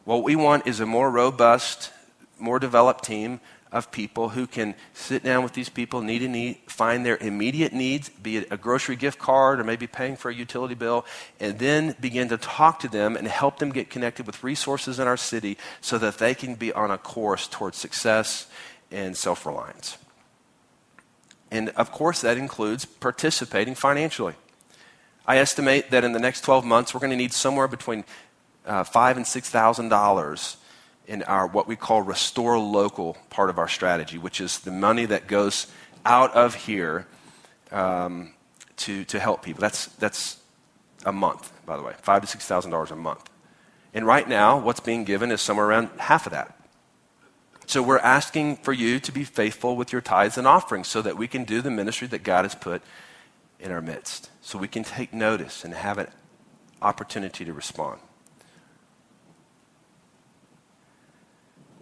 What 0.05 0.23
we 0.23 0.35
want 0.35 0.67
is 0.67 0.79
a 0.79 0.85
more 0.85 1.09
robust, 1.09 1.91
more 2.37 2.59
developed 2.59 3.05
team 3.05 3.39
of 3.71 3.91
people 3.91 4.29
who 4.29 4.45
can 4.45 4.75
sit 4.93 5.23
down 5.23 5.43
with 5.43 5.53
these 5.53 5.69
people, 5.69 6.01
need 6.01 6.21
a 6.21 6.27
need, 6.27 6.57
find 6.67 7.03
their 7.03 7.17
immediate 7.17 7.73
needs, 7.73 8.09
be 8.09 8.37
it 8.37 8.47
a 8.51 8.57
grocery 8.57 8.95
gift 8.95 9.17
card 9.17 9.59
or 9.59 9.63
maybe 9.63 9.87
paying 9.87 10.15
for 10.15 10.29
a 10.29 10.33
utility 10.33 10.75
bill, 10.75 11.05
and 11.39 11.57
then 11.57 11.95
begin 11.99 12.29
to 12.29 12.37
talk 12.37 12.79
to 12.79 12.87
them 12.87 13.15
and 13.15 13.27
help 13.27 13.57
them 13.57 13.71
get 13.71 13.89
connected 13.89 14.27
with 14.27 14.43
resources 14.43 14.99
in 14.99 15.07
our 15.07 15.17
city 15.17 15.57
so 15.81 15.97
that 15.97 16.19
they 16.19 16.35
can 16.35 16.53
be 16.53 16.71
on 16.71 16.91
a 16.91 16.97
course 16.97 17.47
towards 17.47 17.77
success 17.77 18.47
and 18.91 19.17
self 19.17 19.45
reliance. 19.45 19.97
And 21.49 21.69
of 21.69 21.91
course, 21.91 22.21
that 22.21 22.37
includes 22.37 22.85
participating 22.85 23.73
financially. 23.73 24.35
I 25.25 25.37
estimate 25.37 25.89
that 25.91 26.03
in 26.03 26.11
the 26.11 26.19
next 26.19 26.41
12 26.41 26.65
months, 26.65 26.93
we're 26.93 26.99
going 26.99 27.11
to 27.11 27.17
need 27.17 27.33
somewhere 27.33 27.67
between 27.67 28.03
uh, 28.65 28.83
five 28.83 29.17
and 29.17 29.27
six 29.27 29.49
thousand 29.49 29.89
dollars 29.89 30.57
in 31.07 31.23
our 31.23 31.47
what 31.47 31.67
we 31.67 31.75
call 31.75 32.01
restore 32.01 32.57
local 32.57 33.17
part 33.29 33.49
of 33.49 33.57
our 33.57 33.67
strategy, 33.67 34.17
which 34.17 34.39
is 34.39 34.59
the 34.59 34.71
money 34.71 35.05
that 35.05 35.27
goes 35.27 35.67
out 36.05 36.33
of 36.33 36.55
here 36.55 37.07
um, 37.71 38.33
to 38.77 39.03
to 39.05 39.19
help 39.19 39.43
people. 39.43 39.61
That's 39.61 39.87
that's 39.87 40.37
a 41.05 41.11
month, 41.11 41.51
by 41.65 41.77
the 41.77 41.83
way, 41.83 41.93
five 42.01 42.21
to 42.21 42.27
six 42.27 42.45
thousand 42.45 42.71
dollars 42.71 42.91
a 42.91 42.95
month. 42.95 43.29
And 43.93 44.07
right 44.07 44.27
now, 44.27 44.57
what's 44.59 44.79
being 44.79 45.03
given 45.03 45.31
is 45.31 45.41
somewhere 45.41 45.67
around 45.67 45.89
half 45.97 46.25
of 46.25 46.31
that. 46.31 46.57
So 47.65 47.81
we're 47.81 47.99
asking 47.99 48.57
for 48.57 48.73
you 48.73 48.99
to 48.99 49.11
be 49.11 49.23
faithful 49.23 49.75
with 49.75 49.91
your 49.91 50.01
tithes 50.01 50.37
and 50.37 50.47
offerings 50.47 50.87
so 50.87 51.01
that 51.01 51.15
we 51.15 51.27
can 51.27 51.43
do 51.43 51.61
the 51.61 51.71
ministry 51.71 52.07
that 52.07 52.23
God 52.23 52.43
has 52.43 52.55
put 52.55 52.81
in 53.59 53.71
our 53.71 53.81
midst. 53.81 54.29
So 54.41 54.57
we 54.57 54.67
can 54.67 54.83
take 54.83 55.13
notice 55.13 55.63
and 55.63 55.73
have 55.73 55.97
an 55.97 56.07
opportunity 56.81 57.45
to 57.45 57.53
respond. 57.53 57.99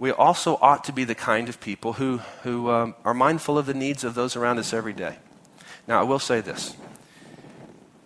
We 0.01 0.09
also 0.09 0.57
ought 0.63 0.85
to 0.85 0.91
be 0.91 1.03
the 1.03 1.13
kind 1.13 1.47
of 1.47 1.61
people 1.61 1.93
who, 1.93 2.17
who 2.41 2.71
um, 2.71 2.95
are 3.05 3.13
mindful 3.13 3.59
of 3.59 3.67
the 3.67 3.75
needs 3.75 4.03
of 4.03 4.15
those 4.15 4.35
around 4.35 4.57
us 4.57 4.73
every 4.73 4.93
day. 4.93 5.17
Now, 5.87 5.99
I 5.99 6.03
will 6.03 6.17
say 6.17 6.41
this 6.41 6.75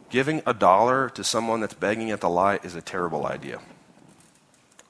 giving 0.09 0.41
a 0.45 0.53
dollar 0.53 1.09
to 1.11 1.23
someone 1.23 1.61
that's 1.61 1.73
begging 1.73 2.11
at 2.11 2.19
the 2.19 2.29
light 2.29 2.65
is 2.65 2.75
a 2.75 2.81
terrible 2.81 3.25
idea. 3.25 3.61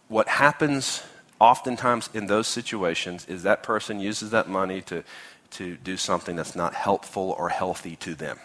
What 0.08 0.28
happens 0.28 1.04
oftentimes 1.40 2.10
in 2.12 2.26
those 2.26 2.48
situations 2.48 3.28
is 3.28 3.44
that 3.44 3.62
person 3.62 4.00
uses 4.00 4.32
that 4.32 4.50
money 4.50 4.82
to, 4.82 5.04
to 5.52 5.78
do 5.78 5.98
something 5.98 6.36
that's 6.36 6.56
not 6.56 6.74
helpful 6.74 7.36
or 7.38 7.50
healthy 7.50 7.96
to 7.98 8.16
them. 8.16 8.40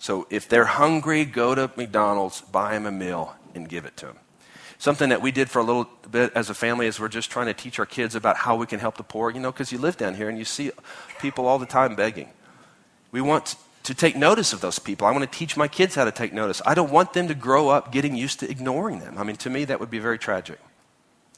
So 0.00 0.26
if 0.28 0.48
they're 0.48 0.64
hungry, 0.64 1.24
go 1.24 1.54
to 1.54 1.70
McDonald's, 1.76 2.40
buy 2.40 2.72
them 2.72 2.86
a 2.86 2.90
meal, 2.90 3.36
and 3.54 3.68
give 3.68 3.84
it 3.84 3.96
to 3.98 4.06
them. 4.06 4.16
Something 4.80 5.10
that 5.10 5.20
we 5.20 5.30
did 5.30 5.50
for 5.50 5.58
a 5.58 5.62
little 5.62 5.90
bit 6.10 6.32
as 6.34 6.48
a 6.48 6.54
family 6.54 6.86
is 6.86 6.98
we're 6.98 7.08
just 7.08 7.30
trying 7.30 7.48
to 7.48 7.52
teach 7.52 7.78
our 7.78 7.84
kids 7.84 8.14
about 8.14 8.38
how 8.38 8.56
we 8.56 8.66
can 8.66 8.80
help 8.80 8.96
the 8.96 9.02
poor, 9.02 9.30
you 9.30 9.38
know, 9.38 9.52
because 9.52 9.70
you 9.70 9.76
live 9.76 9.98
down 9.98 10.14
here 10.14 10.30
and 10.30 10.38
you 10.38 10.44
see 10.46 10.70
people 11.20 11.46
all 11.46 11.58
the 11.58 11.66
time 11.66 11.94
begging. 11.94 12.30
We 13.12 13.20
want 13.20 13.56
to 13.82 13.92
take 13.92 14.16
notice 14.16 14.54
of 14.54 14.62
those 14.62 14.78
people. 14.78 15.06
I 15.06 15.10
want 15.10 15.30
to 15.30 15.38
teach 15.38 15.54
my 15.54 15.68
kids 15.68 15.96
how 15.96 16.06
to 16.06 16.10
take 16.10 16.32
notice. 16.32 16.62
I 16.64 16.72
don't 16.72 16.90
want 16.90 17.12
them 17.12 17.28
to 17.28 17.34
grow 17.34 17.68
up 17.68 17.92
getting 17.92 18.16
used 18.16 18.40
to 18.40 18.50
ignoring 18.50 19.00
them. 19.00 19.18
I 19.18 19.22
mean, 19.22 19.36
to 19.36 19.50
me, 19.50 19.66
that 19.66 19.80
would 19.80 19.90
be 19.90 19.98
very 19.98 20.18
tragic. 20.18 20.58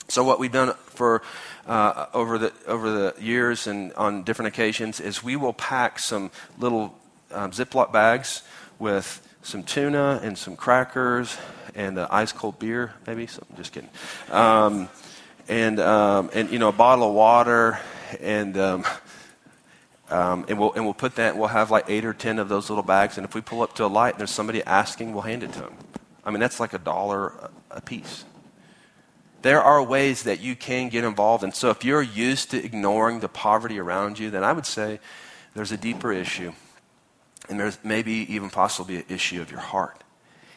So 0.06 0.22
what 0.22 0.38
we've 0.38 0.52
done 0.52 0.74
for 0.86 1.22
uh, 1.66 2.06
over 2.14 2.38
the 2.38 2.52
over 2.68 2.92
the 2.92 3.14
years 3.20 3.66
and 3.66 3.92
on 3.94 4.22
different 4.22 4.54
occasions 4.54 5.00
is 5.00 5.24
we 5.24 5.34
will 5.34 5.52
pack 5.52 5.98
some 5.98 6.30
little 6.58 6.96
um, 7.32 7.50
Ziploc 7.50 7.92
bags 7.92 8.44
with 8.78 9.20
some 9.42 9.64
tuna 9.64 10.20
and 10.22 10.38
some 10.38 10.54
crackers 10.54 11.36
and 11.74 11.98
uh, 11.98 12.08
ice 12.10 12.32
cold 12.32 12.58
beer, 12.58 12.92
maybe. 13.06 13.26
So, 13.26 13.42
just 13.56 13.72
kidding. 13.72 13.90
Um, 14.30 14.88
and 15.48 15.80
um, 15.80 16.30
and 16.34 16.50
you 16.50 16.58
know 16.58 16.68
a 16.68 16.72
bottle 16.72 17.08
of 17.08 17.14
water 17.14 17.78
and. 18.20 18.56
Um, 18.56 18.84
um, 20.10 20.44
and, 20.46 20.58
we'll, 20.58 20.74
and 20.74 20.84
we'll 20.84 20.92
put 20.92 21.14
that, 21.14 21.38
we'll 21.38 21.48
have 21.48 21.70
like 21.70 21.86
eight 21.88 22.04
or 22.04 22.12
ten 22.12 22.38
of 22.38 22.50
those 22.50 22.68
little 22.68 22.84
bags. 22.84 23.16
And 23.16 23.26
if 23.26 23.34
we 23.34 23.40
pull 23.40 23.62
up 23.62 23.74
to 23.76 23.86
a 23.86 23.88
light 23.88 24.12
and 24.12 24.20
there's 24.20 24.30
somebody 24.30 24.62
asking, 24.62 25.14
we'll 25.14 25.22
hand 25.22 25.42
it 25.42 25.54
to 25.54 25.60
them. 25.60 25.74
I 26.22 26.30
mean, 26.30 26.38
that's 26.38 26.60
like 26.60 26.74
a 26.74 26.78
dollar 26.78 27.32
a 27.70 27.80
piece 27.80 28.26
there 29.42 29.60
are 29.60 29.82
ways 29.82 30.22
that 30.22 30.40
you 30.40 30.56
can 30.56 30.88
get 30.88 31.04
involved. 31.04 31.44
And 31.44 31.54
so 31.54 31.70
if 31.70 31.84
you're 31.84 32.02
used 32.02 32.50
to 32.52 32.64
ignoring 32.64 33.20
the 33.20 33.28
poverty 33.28 33.78
around 33.78 34.18
you, 34.18 34.30
then 34.30 34.44
I 34.44 34.52
would 34.52 34.66
say 34.66 35.00
there's 35.54 35.72
a 35.72 35.76
deeper 35.76 36.12
issue. 36.12 36.52
And 37.48 37.58
there's 37.58 37.76
maybe 37.82 38.12
even 38.32 38.50
possibly 38.50 38.96
an 38.96 39.04
issue 39.08 39.42
of 39.42 39.50
your 39.50 39.60
heart. 39.60 40.01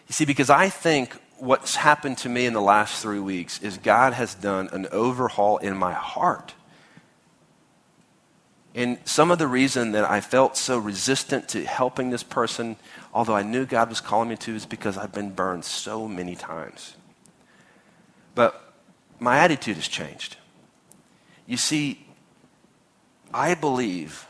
You 0.07 0.13
see, 0.13 0.25
because 0.25 0.49
I 0.49 0.69
think 0.69 1.15
what's 1.37 1.75
happened 1.75 2.17
to 2.19 2.29
me 2.29 2.45
in 2.45 2.53
the 2.53 2.61
last 2.61 3.01
three 3.01 3.19
weeks 3.19 3.61
is 3.61 3.77
God 3.77 4.13
has 4.13 4.35
done 4.35 4.69
an 4.71 4.87
overhaul 4.91 5.57
in 5.57 5.75
my 5.75 5.93
heart. 5.93 6.53
And 8.73 8.97
some 9.05 9.31
of 9.31 9.39
the 9.39 9.47
reason 9.47 9.93
that 9.93 10.03
I 10.09 10.19
felt 10.19 10.57
so 10.57 10.77
resistant 10.77 11.47
to 11.49 11.63
helping 11.63 12.09
this 12.09 12.23
person, 12.23 12.75
although 13.13 13.35
I 13.35 13.41
knew 13.41 13.65
God 13.65 13.87
was 13.87 14.01
calling 14.01 14.29
me 14.29 14.35
to, 14.37 14.53
is 14.53 14.65
because 14.65 14.97
I've 14.97 15.13
been 15.13 15.31
burned 15.31 15.63
so 15.63 16.07
many 16.07 16.35
times. 16.35 16.95
But 18.35 18.73
my 19.17 19.37
attitude 19.37 19.77
has 19.77 19.87
changed. 19.87 20.35
You 21.47 21.55
see, 21.55 22.05
I 23.33 23.55
believe 23.55 24.27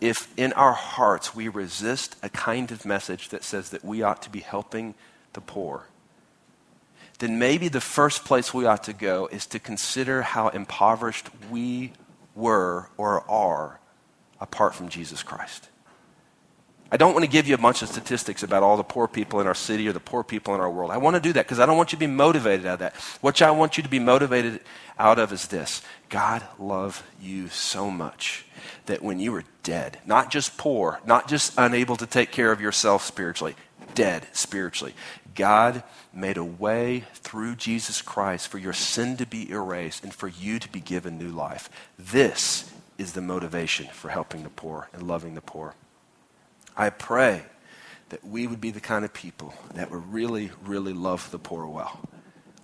if 0.00 0.32
in 0.36 0.52
our 0.52 0.72
hearts 0.72 1.34
we 1.34 1.48
resist 1.48 2.16
a 2.22 2.28
kind 2.28 2.70
of 2.70 2.84
message 2.84 3.30
that 3.30 3.44
says 3.44 3.70
that 3.70 3.84
we 3.84 4.02
ought 4.02 4.22
to 4.22 4.30
be 4.30 4.40
helping 4.40 4.94
the 5.32 5.40
poor, 5.40 5.86
then 7.18 7.38
maybe 7.38 7.68
the 7.68 7.80
first 7.80 8.24
place 8.24 8.52
we 8.52 8.66
ought 8.66 8.84
to 8.84 8.92
go 8.92 9.26
is 9.32 9.46
to 9.46 9.58
consider 9.58 10.22
how 10.22 10.48
impoverished 10.48 11.30
we 11.50 11.92
were 12.34 12.90
or 12.96 13.28
are 13.30 13.80
apart 14.40 14.74
from 14.74 14.88
Jesus 14.88 15.22
Christ. 15.22 15.68
I 16.90 16.96
don't 16.96 17.14
want 17.14 17.24
to 17.24 17.30
give 17.30 17.48
you 17.48 17.54
a 17.54 17.58
bunch 17.58 17.82
of 17.82 17.88
statistics 17.88 18.44
about 18.44 18.62
all 18.62 18.76
the 18.76 18.84
poor 18.84 19.08
people 19.08 19.40
in 19.40 19.46
our 19.48 19.56
city 19.56 19.88
or 19.88 19.92
the 19.92 19.98
poor 19.98 20.22
people 20.22 20.54
in 20.54 20.60
our 20.60 20.70
world. 20.70 20.92
I 20.92 20.98
want 20.98 21.16
to 21.16 21.20
do 21.20 21.32
that 21.32 21.44
because 21.44 21.58
I 21.58 21.66
don't 21.66 21.76
want 21.76 21.92
you 21.92 21.96
to 21.96 22.00
be 22.00 22.06
motivated 22.06 22.64
out 22.64 22.74
of 22.74 22.78
that. 22.80 22.94
What 23.22 23.42
I 23.42 23.50
want 23.50 23.76
you 23.76 23.82
to 23.82 23.88
be 23.88 23.98
motivated 23.98 24.60
out 24.98 25.18
of 25.18 25.32
is 25.32 25.48
this 25.48 25.82
God 26.08 26.42
loved 26.58 27.02
you 27.20 27.48
so 27.48 27.90
much 27.90 28.44
that 28.86 29.02
when 29.02 29.18
you 29.18 29.32
were 29.32 29.44
dead, 29.62 29.98
not 30.06 30.30
just 30.30 30.56
poor, 30.56 31.00
not 31.04 31.28
just 31.28 31.54
unable 31.58 31.96
to 31.96 32.06
take 32.06 32.30
care 32.30 32.52
of 32.52 32.60
yourself 32.60 33.04
spiritually, 33.04 33.56
dead 33.94 34.26
spiritually, 34.32 34.94
God 35.34 35.82
made 36.12 36.36
a 36.36 36.44
way 36.44 37.04
through 37.14 37.56
Jesus 37.56 38.00
Christ 38.02 38.48
for 38.48 38.58
your 38.58 38.72
sin 38.72 39.16
to 39.18 39.26
be 39.26 39.50
erased 39.50 40.04
and 40.04 40.14
for 40.14 40.28
you 40.28 40.58
to 40.58 40.68
be 40.68 40.80
given 40.80 41.18
new 41.18 41.30
life. 41.30 41.68
This 41.98 42.70
is 42.98 43.12
the 43.12 43.20
motivation 43.20 43.86
for 43.88 44.08
helping 44.08 44.42
the 44.42 44.48
poor 44.48 44.88
and 44.92 45.02
loving 45.02 45.34
the 45.34 45.40
poor. 45.40 45.74
I 46.76 46.90
pray 46.90 47.42
that 48.08 48.24
we 48.24 48.46
would 48.46 48.60
be 48.60 48.70
the 48.70 48.80
kind 48.80 49.04
of 49.04 49.12
people 49.12 49.54
that 49.74 49.90
would 49.90 50.12
really, 50.12 50.50
really 50.64 50.92
love 50.92 51.30
the 51.30 51.38
poor 51.38 51.66
well. 51.66 52.00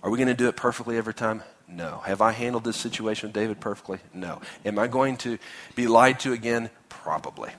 Are 0.01 0.09
we 0.09 0.17
going 0.17 0.27
to 0.27 0.33
do 0.33 0.47
it 0.47 0.55
perfectly 0.55 0.97
every 0.97 1.13
time? 1.13 1.43
No. 1.75 2.01
Have 2.05 2.21
I 2.21 2.31
handled 2.31 2.63
this 2.63 2.77
situation 2.77 3.29
with 3.29 3.33
David 3.33 3.59
perfectly? 3.59 3.99
No. 4.13 4.41
Am 4.63 4.77
I 4.77 4.87
going 4.87 5.17
to 5.17 5.39
be 5.75 5.87
lied 5.87 6.19
to 6.21 6.33
again? 6.33 6.69
Probably. 6.87 7.49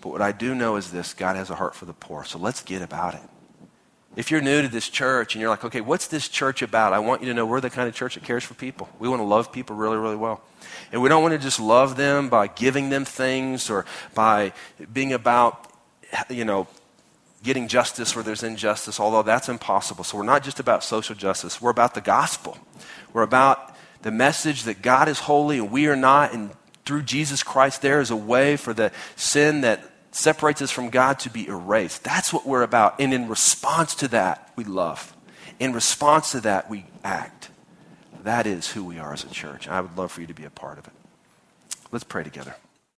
But 0.00 0.08
what 0.08 0.22
I 0.22 0.32
do 0.32 0.54
know 0.54 0.76
is 0.76 0.90
this 0.90 1.14
God 1.14 1.36
has 1.36 1.50
a 1.50 1.54
heart 1.54 1.74
for 1.74 1.84
the 1.84 1.92
poor. 1.92 2.24
So 2.24 2.38
let's 2.38 2.62
get 2.62 2.82
about 2.82 3.14
it. 3.14 3.22
If 4.16 4.30
you're 4.30 4.40
new 4.40 4.62
to 4.62 4.68
this 4.68 4.88
church 4.88 5.34
and 5.34 5.40
you're 5.40 5.50
like, 5.50 5.64
okay, 5.64 5.80
what's 5.80 6.06
this 6.06 6.28
church 6.28 6.62
about? 6.62 6.92
I 6.92 7.00
want 7.00 7.22
you 7.22 7.28
to 7.28 7.34
know 7.34 7.44
we're 7.44 7.60
the 7.60 7.70
kind 7.70 7.88
of 7.88 7.94
church 7.94 8.14
that 8.14 8.22
cares 8.22 8.44
for 8.44 8.54
people. 8.54 8.88
We 8.98 9.08
want 9.08 9.20
to 9.20 9.26
love 9.26 9.50
people 9.50 9.74
really, 9.74 9.96
really 9.96 10.16
well. 10.16 10.40
And 10.92 11.02
we 11.02 11.08
don't 11.08 11.22
want 11.22 11.32
to 11.32 11.38
just 11.38 11.58
love 11.58 11.96
them 11.96 12.28
by 12.28 12.46
giving 12.46 12.90
them 12.90 13.04
things 13.04 13.68
or 13.70 13.86
by 14.14 14.52
being 14.92 15.12
about, 15.12 15.72
you 16.30 16.44
know, 16.44 16.68
getting 17.44 17.68
justice 17.68 18.16
where 18.16 18.24
there's 18.24 18.42
injustice, 18.42 18.98
although 18.98 19.22
that's 19.22 19.48
impossible. 19.48 20.02
So 20.02 20.16
we're 20.16 20.24
not 20.24 20.42
just 20.42 20.58
about 20.58 20.82
social 20.82 21.14
justice, 21.14 21.60
we're 21.60 21.70
about 21.70 21.94
the 21.94 22.00
gospel. 22.00 22.58
We're 23.12 23.22
about 23.22 23.76
the 24.02 24.10
message 24.10 24.64
that 24.64 24.82
God 24.82 25.08
is 25.08 25.20
holy 25.20 25.58
and 25.58 25.70
we 25.70 25.86
are 25.86 25.96
not, 25.96 26.34
and 26.34 26.50
through 26.84 27.02
Jesus 27.02 27.42
Christ, 27.42 27.82
there 27.82 28.00
is 28.00 28.10
a 28.10 28.16
way 28.16 28.56
for 28.56 28.74
the 28.74 28.90
sin 29.16 29.60
that 29.60 29.82
separates 30.10 30.62
us 30.62 30.70
from 30.70 30.90
God 30.90 31.18
to 31.20 31.30
be 31.30 31.46
erased. 31.46 32.02
That's 32.02 32.32
what 32.32 32.46
we're 32.46 32.62
about. 32.62 33.00
And 33.00 33.14
in 33.14 33.28
response 33.28 33.94
to 33.96 34.08
that, 34.08 34.52
we 34.56 34.64
love. 34.64 35.14
In 35.60 35.72
response 35.72 36.32
to 36.32 36.40
that, 36.40 36.68
we 36.68 36.86
act. 37.02 37.50
That 38.22 38.46
is 38.46 38.72
who 38.72 38.84
we 38.84 38.98
are 38.98 39.12
as 39.12 39.24
a 39.24 39.28
church. 39.28 39.68
I 39.68 39.80
would 39.80 39.96
love 39.96 40.12
for 40.12 40.20
you 40.20 40.26
to 40.26 40.34
be 40.34 40.44
a 40.44 40.50
part 40.50 40.78
of 40.78 40.86
it. 40.86 40.92
Let's 41.92 42.04
pray 42.04 42.24
together. 42.24 42.54